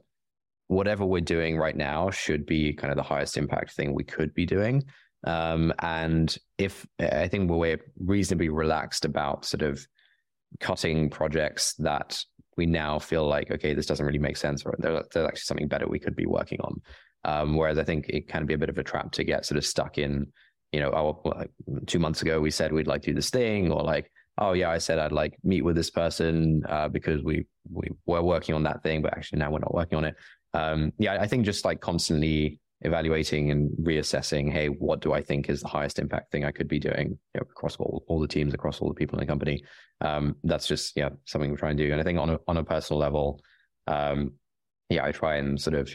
[0.68, 4.32] whatever we're doing right now should be kind of the highest impact thing we could
[4.32, 4.84] be doing.
[5.26, 9.84] Um, and if I think we're reasonably relaxed about sort of
[10.60, 12.24] cutting projects that
[12.56, 15.68] we now feel like, okay, this doesn't really make sense, or there's, there's actually something
[15.68, 16.80] better we could be working on.
[17.24, 19.58] Um, whereas I think it can be a bit of a trap to get sort
[19.58, 20.26] of stuck in,
[20.72, 21.50] you know, oh, like
[21.86, 24.78] two months ago we said we'd like do this thing, or like oh yeah, I
[24.78, 28.82] said I'd like meet with this person uh, because we we were working on that
[28.82, 30.16] thing, but actually now we're not working on it.
[30.52, 35.48] Um, yeah, I think just like constantly evaluating and reassessing, hey, what do I think
[35.48, 38.28] is the highest impact thing I could be doing you know, across all, all the
[38.28, 39.64] teams, across all the people in the company.
[40.00, 41.90] Um, that's just yeah something we try and do.
[41.92, 43.40] And I think on a on a personal level,
[43.86, 44.32] um,
[44.90, 45.94] yeah, I try and sort of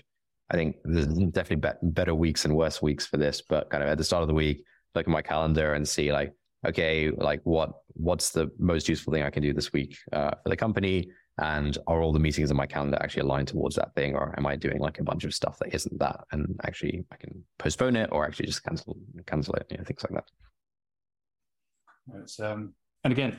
[0.51, 3.89] I think there's definitely be- better weeks and worse weeks for this, but kind of
[3.89, 4.63] at the start of the week,
[4.95, 6.33] look at my calendar and see like,
[6.67, 10.49] okay, like what what's the most useful thing I can do this week uh, for
[10.49, 11.09] the company,
[11.41, 14.45] and are all the meetings in my calendar actually aligned towards that thing, or am
[14.45, 17.95] I doing like a bunch of stuff that isn't that, and actually I can postpone
[17.95, 22.21] it or actually just cancel cancel it, you know, things like that.
[22.21, 22.73] It's, um,
[23.03, 23.37] and again,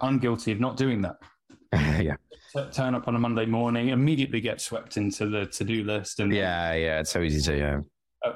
[0.00, 1.16] I'm guilty of not doing that.
[1.72, 2.16] yeah.
[2.72, 6.32] turn up on a Monday morning, immediately get swept into the to do list, and
[6.32, 7.80] yeah, yeah, it's so easy to yeah.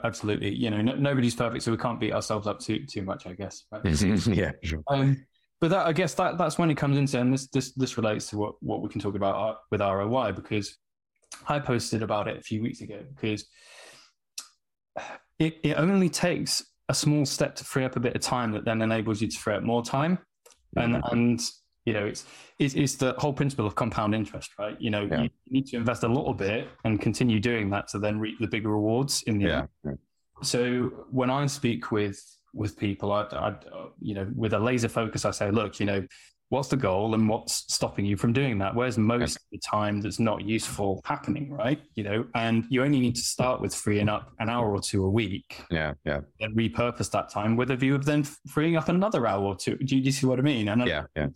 [0.03, 3.27] Absolutely, you know, no, nobody's perfect, so we can't beat ourselves up too too much,
[3.27, 3.65] I guess.
[3.71, 3.85] Right?
[4.27, 4.83] yeah, sure.
[4.89, 5.25] Um,
[5.61, 8.29] but that, I guess that that's when it comes into, and this this this relates
[8.31, 10.77] to what what we can talk about uh, with ROI because
[11.49, 13.47] I posted about it a few weeks ago because
[15.39, 18.65] it it only takes a small step to free up a bit of time that
[18.65, 20.19] then enables you to free up more time,
[20.77, 21.13] and mm-hmm.
[21.13, 21.41] and
[21.87, 22.27] you know it's,
[22.59, 25.23] it's, it's the whole principle of compound interest right you know yeah.
[25.23, 28.47] you need to invest a little bit and continue doing that to then reap the
[28.47, 29.67] bigger rewards in the yeah.
[29.87, 29.99] end
[30.43, 32.21] so when i speak with
[32.57, 33.55] with people I, I
[34.01, 36.07] you know with a laser focus i say look you know
[36.49, 38.75] what's the goal and what's stopping you from doing that?
[38.75, 41.81] Where's most of the time that's not useful happening right?
[41.95, 45.05] You know and you only need to start with freeing up an hour or two
[45.05, 45.63] a week.
[45.71, 46.21] Yeah yeah.
[46.41, 49.77] And repurpose that time with a view of then freeing up another hour or two.
[49.77, 50.69] Do you, do you see what i mean?
[50.69, 51.29] And yeah yeah.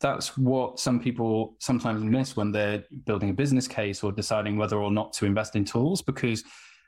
[0.00, 4.78] That's what some people sometimes miss when they're building a business case or deciding whether
[4.78, 6.42] or not to invest in tools because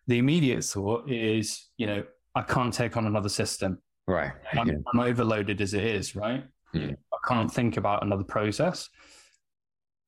[0.06, 2.02] the immediate thought is, you know,
[2.34, 3.78] I can't take on another system.
[4.06, 4.32] Right.
[4.52, 4.74] I'm, yeah.
[4.92, 6.44] I'm overloaded as it is, right?
[6.72, 6.92] Yeah.
[7.12, 8.88] I can't think about another process.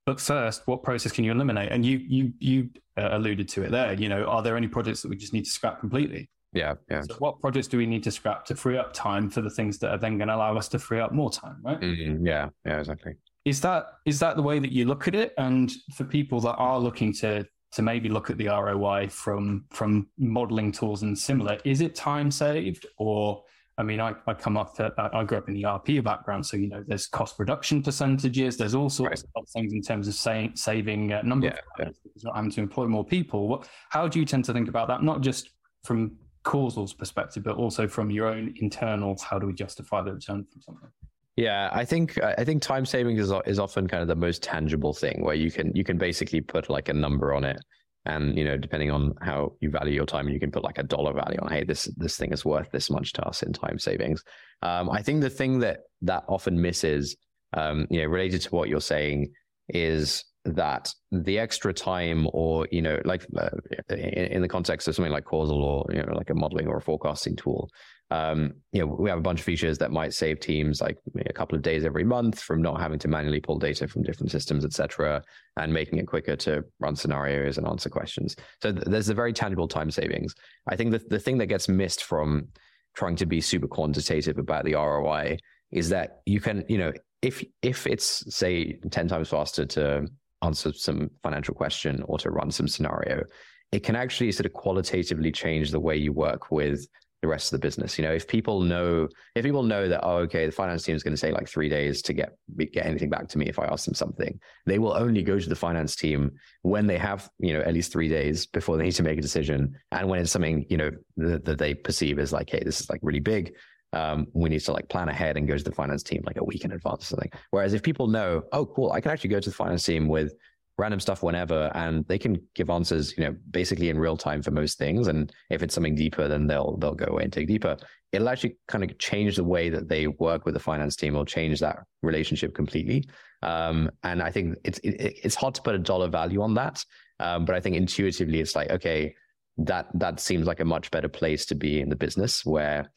[0.07, 1.73] But first, what process can you eliminate?
[1.73, 3.95] And you you you uh, alluded to it there.
[3.95, 6.29] You know, are there any projects that we just need to scrap completely?
[6.53, 7.03] Yeah, yeah.
[7.03, 9.79] So what projects do we need to scrap to free up time for the things
[9.79, 11.81] that are then going to allow us to free up more time, right?
[11.81, 12.27] Mm-hmm.
[12.27, 13.15] Yeah, yeah, exactly.
[13.45, 15.33] Is that is that the way that you look at it?
[15.39, 20.09] And for people that are looking to to maybe look at the ROI from from
[20.19, 23.45] modeling tools and similar, is it time saved or
[23.77, 26.47] I mean, I, I come up to, I grew up in the ERP background.
[26.47, 28.57] So, you know, there's cost reduction percentages.
[28.57, 29.43] There's all sorts right.
[29.43, 32.23] of things in terms of say, saving uh, a number yeah, of yeah.
[32.23, 33.49] not having to employ more people.
[33.49, 35.03] What, how do you tend to think about that?
[35.03, 35.51] Not just
[35.83, 36.13] from
[36.45, 39.23] Causal's perspective, but also from your own internals.
[39.23, 40.89] how do we justify the return from something?
[41.37, 44.93] Yeah, I think I think time savings is is often kind of the most tangible
[44.93, 47.59] thing where you can you can basically put like a number on it,
[48.05, 50.85] and you know depending on how you value your time, you can put like a
[50.85, 51.51] dollar value on.
[51.51, 54.23] Hey, this this thing is worth this much to us in time savings.
[54.63, 57.17] Um, I think the thing that that often misses,
[57.53, 59.33] um, you know, related to what you're saying,
[59.69, 63.49] is that the extra time or you know like uh,
[63.91, 66.77] in, in, the context of something like Causal or you know like a modeling or
[66.77, 67.71] a forecasting tool
[68.11, 71.33] um, you know we have a bunch of features that might save teams like a
[71.33, 74.65] couple of days every month from not having to manually pull data from different systems
[74.65, 75.23] etc
[75.59, 78.37] and making it quicker to run scenarios and answer questions.
[78.63, 80.35] So th- there's a very tangible time savings.
[80.69, 82.49] I think that the thing that gets missed from
[82.95, 85.39] trying to be super quantitative about the roi
[85.73, 86.93] is that you can you know
[87.23, 90.07] if if it's say 10 times faster to
[90.43, 93.25] answer some financial question or to run some scenario,
[93.73, 96.87] it can actually sort of qualitatively change the way you work with
[97.25, 97.99] the rest of the business.
[97.99, 101.03] You know, if people know, if people know that, oh, okay, the finance team is
[101.03, 102.37] going to take like three days to get
[102.73, 105.49] get anything back to me if I ask them something, they will only go to
[105.49, 108.93] the finance team when they have, you know, at least three days before they need
[108.93, 112.33] to make a decision, and when it's something, you know, that, that they perceive as
[112.33, 113.55] like, hey, this is like really big
[113.95, 116.45] um, we need to like plan ahead and go to the finance team like a
[116.45, 117.31] week in advance or something.
[117.51, 120.35] Whereas if people know, oh, cool, I can actually go to the finance team with
[120.77, 124.51] random stuff whenever and they can give answers, you know, basically in real time for
[124.51, 125.07] most things.
[125.07, 127.77] And if it's something deeper, then they'll they'll go away and take deeper.
[128.13, 131.25] It'll actually kind of change the way that they work with the finance team or
[131.25, 133.09] change that relationship completely.
[133.43, 136.85] Um, and I think it's it, it's hard to put a dollar value on that.
[137.21, 139.15] Um, but I think intuitively it's like, okay,
[139.59, 142.91] that that seems like a much better place to be in the business where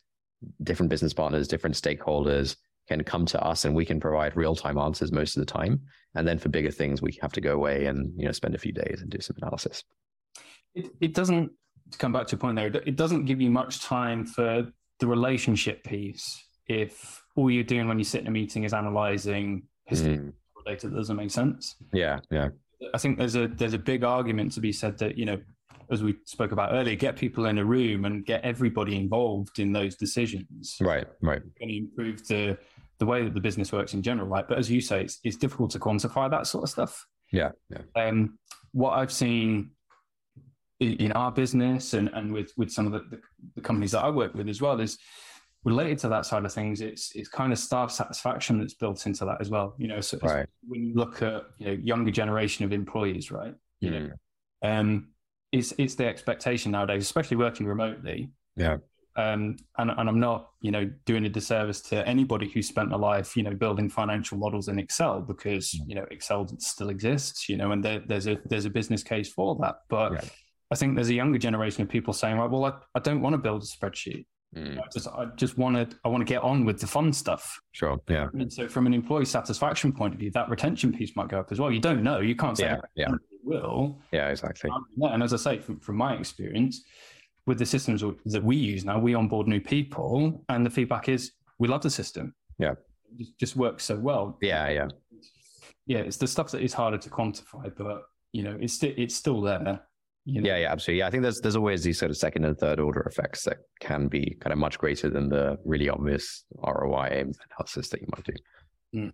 [0.63, 2.55] different business partners, different stakeholders
[2.87, 5.81] can come to us and we can provide real-time answers most of the time.
[6.15, 8.59] And then for bigger things, we have to go away and you know spend a
[8.59, 9.83] few days and do some analysis.
[10.73, 11.51] It, it doesn't
[11.91, 12.67] to come back to a point there.
[12.67, 14.67] It doesn't give you much time for
[14.99, 19.63] the relationship piece if all you're doing when you sit in a meeting is analyzing
[19.85, 20.65] historical mm.
[20.65, 21.75] data that doesn't make sense.
[21.93, 22.49] Yeah, yeah.
[22.93, 25.37] I think there's a there's a big argument to be said that you know
[25.89, 29.71] as we spoke about earlier, get people in a room and get everybody involved in
[29.71, 30.75] those decisions.
[30.81, 31.41] Right, right.
[31.41, 32.57] To improve the
[32.99, 34.47] the way that the business works in general, right?
[34.47, 37.05] But as you say, it's, it's difficult to quantify that sort of stuff.
[37.31, 37.51] Yeah.
[37.69, 37.81] yeah.
[37.95, 38.37] Um,
[38.71, 39.71] what I've seen
[40.79, 43.21] in, in, our business and, and with, with some of the, the,
[43.55, 44.97] the, companies that I work with as well is
[45.63, 46.81] related to that side of things.
[46.81, 49.75] It's it's kind of staff satisfaction that's built into that as well.
[49.77, 50.47] You know, so right.
[50.67, 53.53] when you look at you know younger generation of employees, right?
[53.81, 54.09] You mm.
[54.09, 55.09] know, um,
[55.51, 58.29] it's it's the expectation nowadays, especially working remotely.
[58.55, 58.77] Yeah.
[59.17, 62.97] Um, and, and I'm not, you know, doing a disservice to anybody who spent a
[62.97, 65.89] life, you know, building financial models in Excel because, mm.
[65.89, 69.27] you know, Excel still exists, you know, and there, there's a there's a business case
[69.27, 69.77] for that.
[69.89, 70.21] But yeah.
[70.69, 73.33] I think there's a younger generation of people saying, right, well, I, I don't want
[73.33, 74.27] to build a spreadsheet.
[74.55, 74.77] Mm.
[74.77, 77.59] I just I just want to I want to get on with the fun stuff.
[77.71, 77.99] Sure.
[78.07, 78.27] Yeah.
[78.33, 81.51] And so from an employee satisfaction point of view, that retention piece might go up
[81.51, 81.71] as well.
[81.71, 82.19] You don't know.
[82.19, 83.13] You can't say yeah, yeah.
[83.13, 83.99] it will.
[84.11, 84.69] Yeah, exactly.
[85.01, 86.83] And as I say, from, from my experience,
[87.47, 91.31] with the systems that we use now, we onboard new people, and the feedback is
[91.57, 92.35] we love the system.
[92.59, 92.73] Yeah,
[93.17, 94.37] it just works so well.
[94.41, 94.87] Yeah, yeah,
[95.87, 95.99] yeah.
[95.99, 99.41] It's the stuff that is harder to quantify, but you know, it's st- it's still
[99.41, 99.81] there.
[100.25, 100.49] You know?
[100.49, 100.99] Yeah, yeah, absolutely.
[100.99, 103.59] Yeah, I think there's there's always these sort of second and third order effects that
[103.79, 108.25] can be kind of much greater than the really obvious ROI analysis that you might
[108.25, 108.33] do.
[108.93, 109.13] Mm.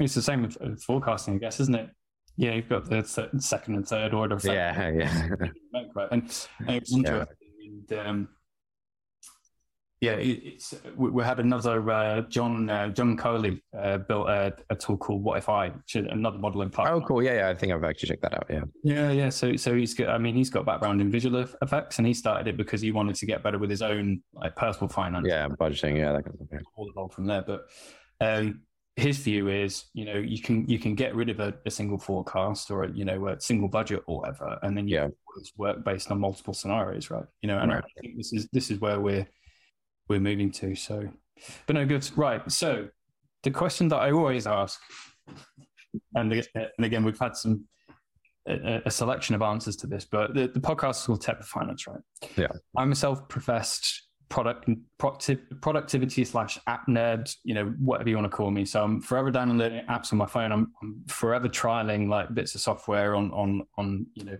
[0.00, 1.90] It's the same with forecasting, I guess, isn't it?
[2.36, 3.04] Yeah, you've got the
[3.38, 4.54] second and third order effect.
[4.54, 5.28] Yeah, yeah.
[5.94, 6.08] right.
[6.10, 6.22] And,
[6.66, 7.28] and it's interesting and
[7.92, 8.28] um,
[10.02, 14.96] yeah, it's we, had another uh, John uh, John Coley uh, built a, a, tool
[14.96, 17.04] called Whatifi, which is another modeling platform.
[17.04, 17.22] Oh, cool!
[17.22, 18.46] Yeah, yeah, I think I've actually checked that out.
[18.50, 19.28] Yeah, yeah, yeah.
[19.28, 20.08] So, so he's got.
[20.08, 23.14] I mean, he's got background in visual effects, and he started it because he wanted
[23.14, 25.24] to get better with his own like personal finance.
[25.28, 25.96] Yeah, budgeting.
[25.96, 26.60] Yeah, that kind of thing.
[26.74, 27.68] All along from there, but
[28.20, 28.62] um,
[28.96, 31.98] his view is, you know, you can you can get rid of a, a single
[31.98, 35.08] forecast or a, you know a single budget or whatever, and then you yeah.
[35.56, 37.24] work based on multiple scenarios, right?
[37.40, 37.82] You know, and right.
[37.84, 39.26] I think this is this is where we're
[40.08, 40.74] we're moving to.
[40.74, 41.08] So,
[41.66, 42.08] but no good.
[42.16, 42.50] Right.
[42.52, 42.88] So,
[43.42, 44.78] the question that I always ask,
[46.14, 47.64] and and again, we've had some
[48.46, 51.86] a, a selection of answers to this, but the, the podcast is called Tech Finance,
[51.86, 52.00] right?
[52.36, 52.48] Yeah.
[52.76, 54.01] I'm a self-professed
[54.32, 54.66] product
[55.60, 58.64] productivity slash app nerd, you know, whatever you want to call me.
[58.64, 60.50] So I'm forever downloading apps on my phone.
[60.50, 64.38] I'm, I'm forever trialing like bits of software on on on you know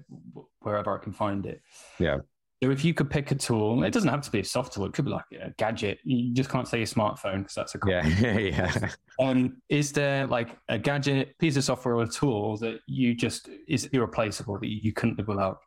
[0.61, 1.61] wherever I can find it.
[1.99, 2.19] Yeah.
[2.63, 4.87] So if you could pick a tool, it doesn't have to be a soft tool.
[4.87, 5.99] It could be like a gadget.
[6.05, 8.89] You just can't say a smartphone because that's a yeah, yeah.
[9.21, 13.51] Um, is there like a gadget, piece of software, or a tool that you just
[13.69, 15.59] is irreplaceable that you couldn't live without?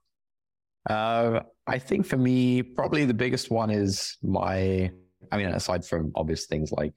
[0.90, 4.92] Uh, I think for me, probably the biggest one is my.
[5.32, 6.94] I mean, aside from obvious things like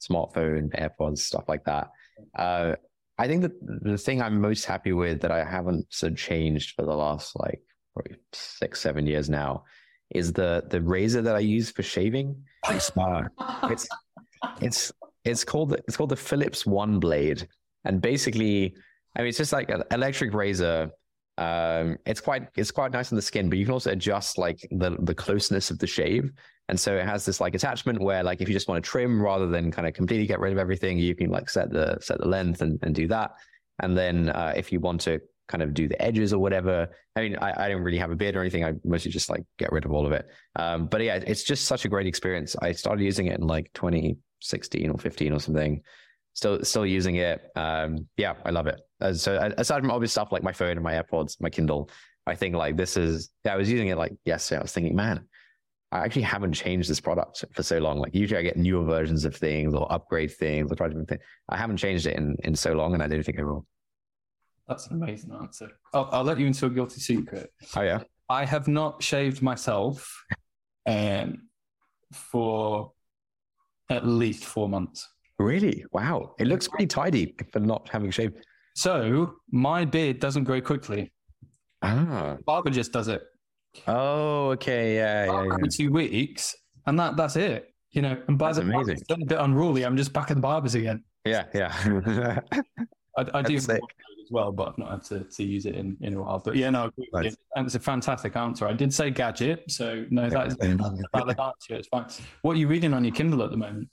[0.00, 1.90] smartphone, AirPods, stuff like that.
[2.36, 2.74] Uh,
[3.18, 6.82] I think that the thing I'm most happy with that I haven't of changed for
[6.82, 7.60] the last like
[8.32, 9.64] six, seven years now
[10.10, 12.36] is the the razor that I use for shaving.
[12.64, 13.28] Uh,
[13.64, 13.88] it's
[14.60, 14.92] it's
[15.24, 17.46] it's called it's called the Philips OneBlade,
[17.84, 18.74] and basically,
[19.16, 20.90] I mean, it's just like an electric razor
[21.38, 24.66] um, it's quite it's quite nice on the skin, but you can also adjust like
[24.70, 26.30] the the closeness of the shave.
[26.68, 29.20] And so it has this like attachment where like if you just want to trim
[29.20, 32.18] rather than kind of completely get rid of everything, you can like set the set
[32.18, 33.32] the length and, and do that.
[33.80, 37.20] And then uh, if you want to kind of do the edges or whatever, I
[37.20, 38.64] mean, I, I don't really have a beard or anything.
[38.64, 40.26] I mostly just like get rid of all of it.
[40.56, 42.56] Um, but yeah, it's just such a great experience.
[42.62, 45.82] I started using it in like 2016 or 15 or something
[46.34, 47.50] still still using it.
[47.56, 48.80] Um, yeah, I love it.
[49.12, 51.90] So aside from obvious stuff like my phone and my AirPods, my Kindle,
[52.26, 53.30] I think like this is.
[53.48, 54.60] I was using it like yesterday.
[54.60, 55.26] I was thinking, man,
[55.92, 57.98] I actually haven't changed this product for so long.
[57.98, 61.22] Like usually I get newer versions of things or upgrade things or try different things.
[61.48, 63.66] I haven't changed it in in so long, and I don't think I will.
[64.66, 65.70] That's an amazing answer.
[65.92, 67.52] I'll, I'll let you into a guilty secret.
[67.76, 68.00] Oh yeah.
[68.28, 70.24] I have not shaved myself,
[70.86, 71.48] um,
[72.12, 72.92] for
[73.90, 75.06] at least four months.
[75.38, 75.84] Really?
[75.92, 76.34] Wow.
[76.38, 78.36] It looks pretty tidy for not having shaved.
[78.74, 81.12] So my beard doesn't grow quickly.
[81.82, 82.36] Ah.
[82.44, 83.22] Barber just does it.
[83.86, 84.96] Oh, okay.
[84.96, 85.26] Yeah.
[85.26, 85.68] yeah, yeah.
[85.70, 86.54] two weeks,
[86.86, 87.72] and that that's it.
[87.92, 88.96] You know, and by that's the amazing.
[89.08, 89.84] Time, a bit unruly.
[89.84, 91.04] I'm just back at the barbers again.
[91.24, 91.72] Yeah, yeah.
[93.16, 93.68] I, I do as
[94.30, 96.40] well, but I've not had to, to use it in, in a while.
[96.44, 97.36] But yeah, no, nice.
[97.54, 98.66] and it's a fantastic answer.
[98.66, 100.76] I did say gadget, so no, that is a
[101.12, 101.74] valid answer.
[101.74, 102.06] It's fine.
[102.42, 103.88] What are you reading on your Kindle at the moment?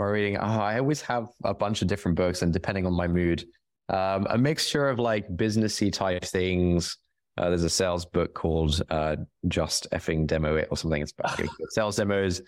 [0.00, 0.38] or reading.
[0.38, 3.44] Oh, I always have a bunch of different books, and depending on my mood,
[3.90, 6.96] um, a mixture of like businessy type things.
[7.36, 9.16] Uh, there's a sales book called uh,
[9.48, 11.02] "Just Effing Demo It" or something.
[11.02, 12.40] It's about sales demos,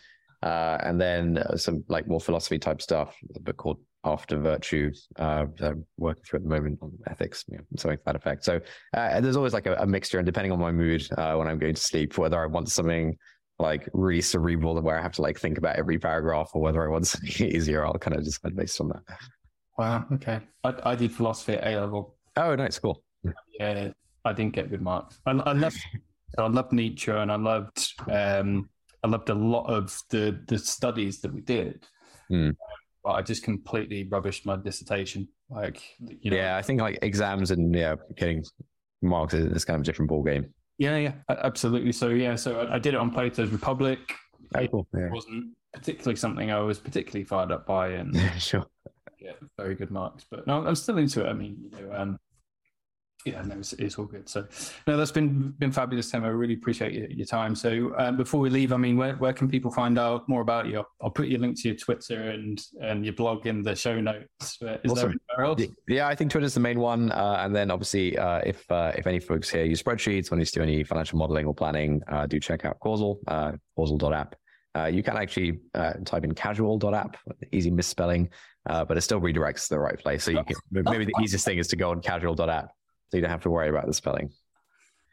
[0.43, 3.17] uh, and then uh, some like more philosophy type stuff.
[3.35, 7.59] A book called "After Virtue" uh, I'm working through at the moment on ethics, you
[7.59, 8.45] know, something to that effect.
[8.45, 8.61] So
[8.95, 11.75] uh, there's always like a, a, mixture, and depending on my mood when I'm going
[11.75, 13.17] to sleep, whether I want something
[13.59, 16.89] like really cerebral where I have to like think about every paragraph or whether I
[16.89, 17.85] want something easier.
[17.87, 19.03] I'll kind of of based on that.
[19.79, 20.05] Wow.
[20.13, 20.41] Okay.
[20.65, 22.17] I, I did philosophy at A level.
[22.37, 22.79] Oh, nice.
[22.79, 23.03] Cool.
[23.59, 23.91] Yeah.
[24.25, 25.19] I didn't get good marks.
[25.27, 25.81] I, I loved,
[26.39, 28.69] I loved Nietzsche and I loved, um,
[29.03, 31.85] I loved a lot of the, the studies that we did.
[32.31, 32.55] Mm.
[33.03, 35.29] But I just completely rubbished my dissertation.
[35.51, 38.45] Like, you know, yeah, I think like exams and yeah, getting
[39.03, 40.55] marks is kind of a different ball game.
[40.79, 41.93] Yeah, yeah, absolutely.
[41.93, 43.99] So yeah, so I, I did it on Plato's Republic.
[44.55, 44.89] Oh, cool.
[44.95, 45.07] yeah.
[45.07, 48.67] It wasn't particularly something I was particularly fired up by, and sure,
[49.25, 50.25] yeah, very good marks.
[50.31, 51.29] But no, I'm still into it.
[51.29, 52.19] I mean, you know, um,
[53.25, 54.29] yeah, no, it's, it's, all good.
[54.29, 54.47] So,
[54.87, 56.25] no, that's been been fabulous, Tim.
[56.25, 57.55] I really appreciate your, your time.
[57.55, 60.67] So, um, before we leave, I mean, where, where can people find out more about
[60.67, 60.85] you?
[61.01, 64.59] I'll put your link to your Twitter and and your blog in the show notes.
[64.61, 65.21] Is awesome.
[65.37, 65.63] there else?
[65.87, 69.07] Yeah, I think Twitter's the main one, uh, and then obviously, uh, if uh, if
[69.07, 72.41] any folks here use spreadsheets, want to do any financial modeling or planning, uh, do
[72.41, 74.35] check out Causal, uh, Causal.app.
[74.75, 77.17] Uh, you can actually uh, type in casual.app,
[77.53, 78.31] easy misspelling,
[78.69, 80.25] uh, but it still redirects to the right place.
[80.25, 82.71] So you can, maybe the easiest thing is to go on casual.app
[83.09, 84.31] so you don't have to worry about the spelling.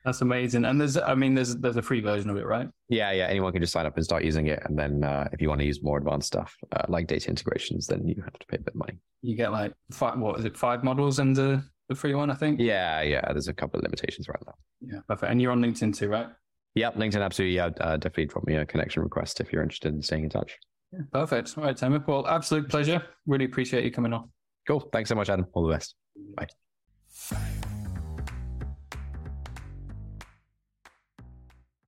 [0.05, 0.63] That's amazing.
[0.63, 2.69] And there's, I mean, there's there's a free version of it, right?
[2.87, 3.27] Yeah, yeah.
[3.27, 5.59] Anyone can just sign up and start using it, and then uh, if you want
[5.59, 8.59] to use more advanced stuff uh, like data integrations, then you have to pay a
[8.61, 8.97] bit of money.
[9.21, 12.35] You get like five, what is it, five models in the the free one, I
[12.35, 12.61] think.
[12.61, 13.29] Yeah, yeah.
[13.33, 14.55] There's a couple of limitations right that.
[14.79, 15.31] Yeah, perfect.
[15.31, 16.27] And you're on LinkedIn too, right?
[16.75, 17.55] Yep, LinkedIn absolutely.
[17.55, 20.57] Yeah, uh, definitely drop me a connection request if you're interested in staying in touch.
[20.91, 21.57] Yeah, perfect.
[21.57, 22.03] All right, Tim.
[22.07, 23.03] Well, absolute pleasure.
[23.25, 24.29] Really appreciate you coming on.
[24.67, 24.81] Cool.
[24.91, 25.47] Thanks so much, Adam.
[25.53, 25.95] All the best.
[26.35, 26.47] Bye.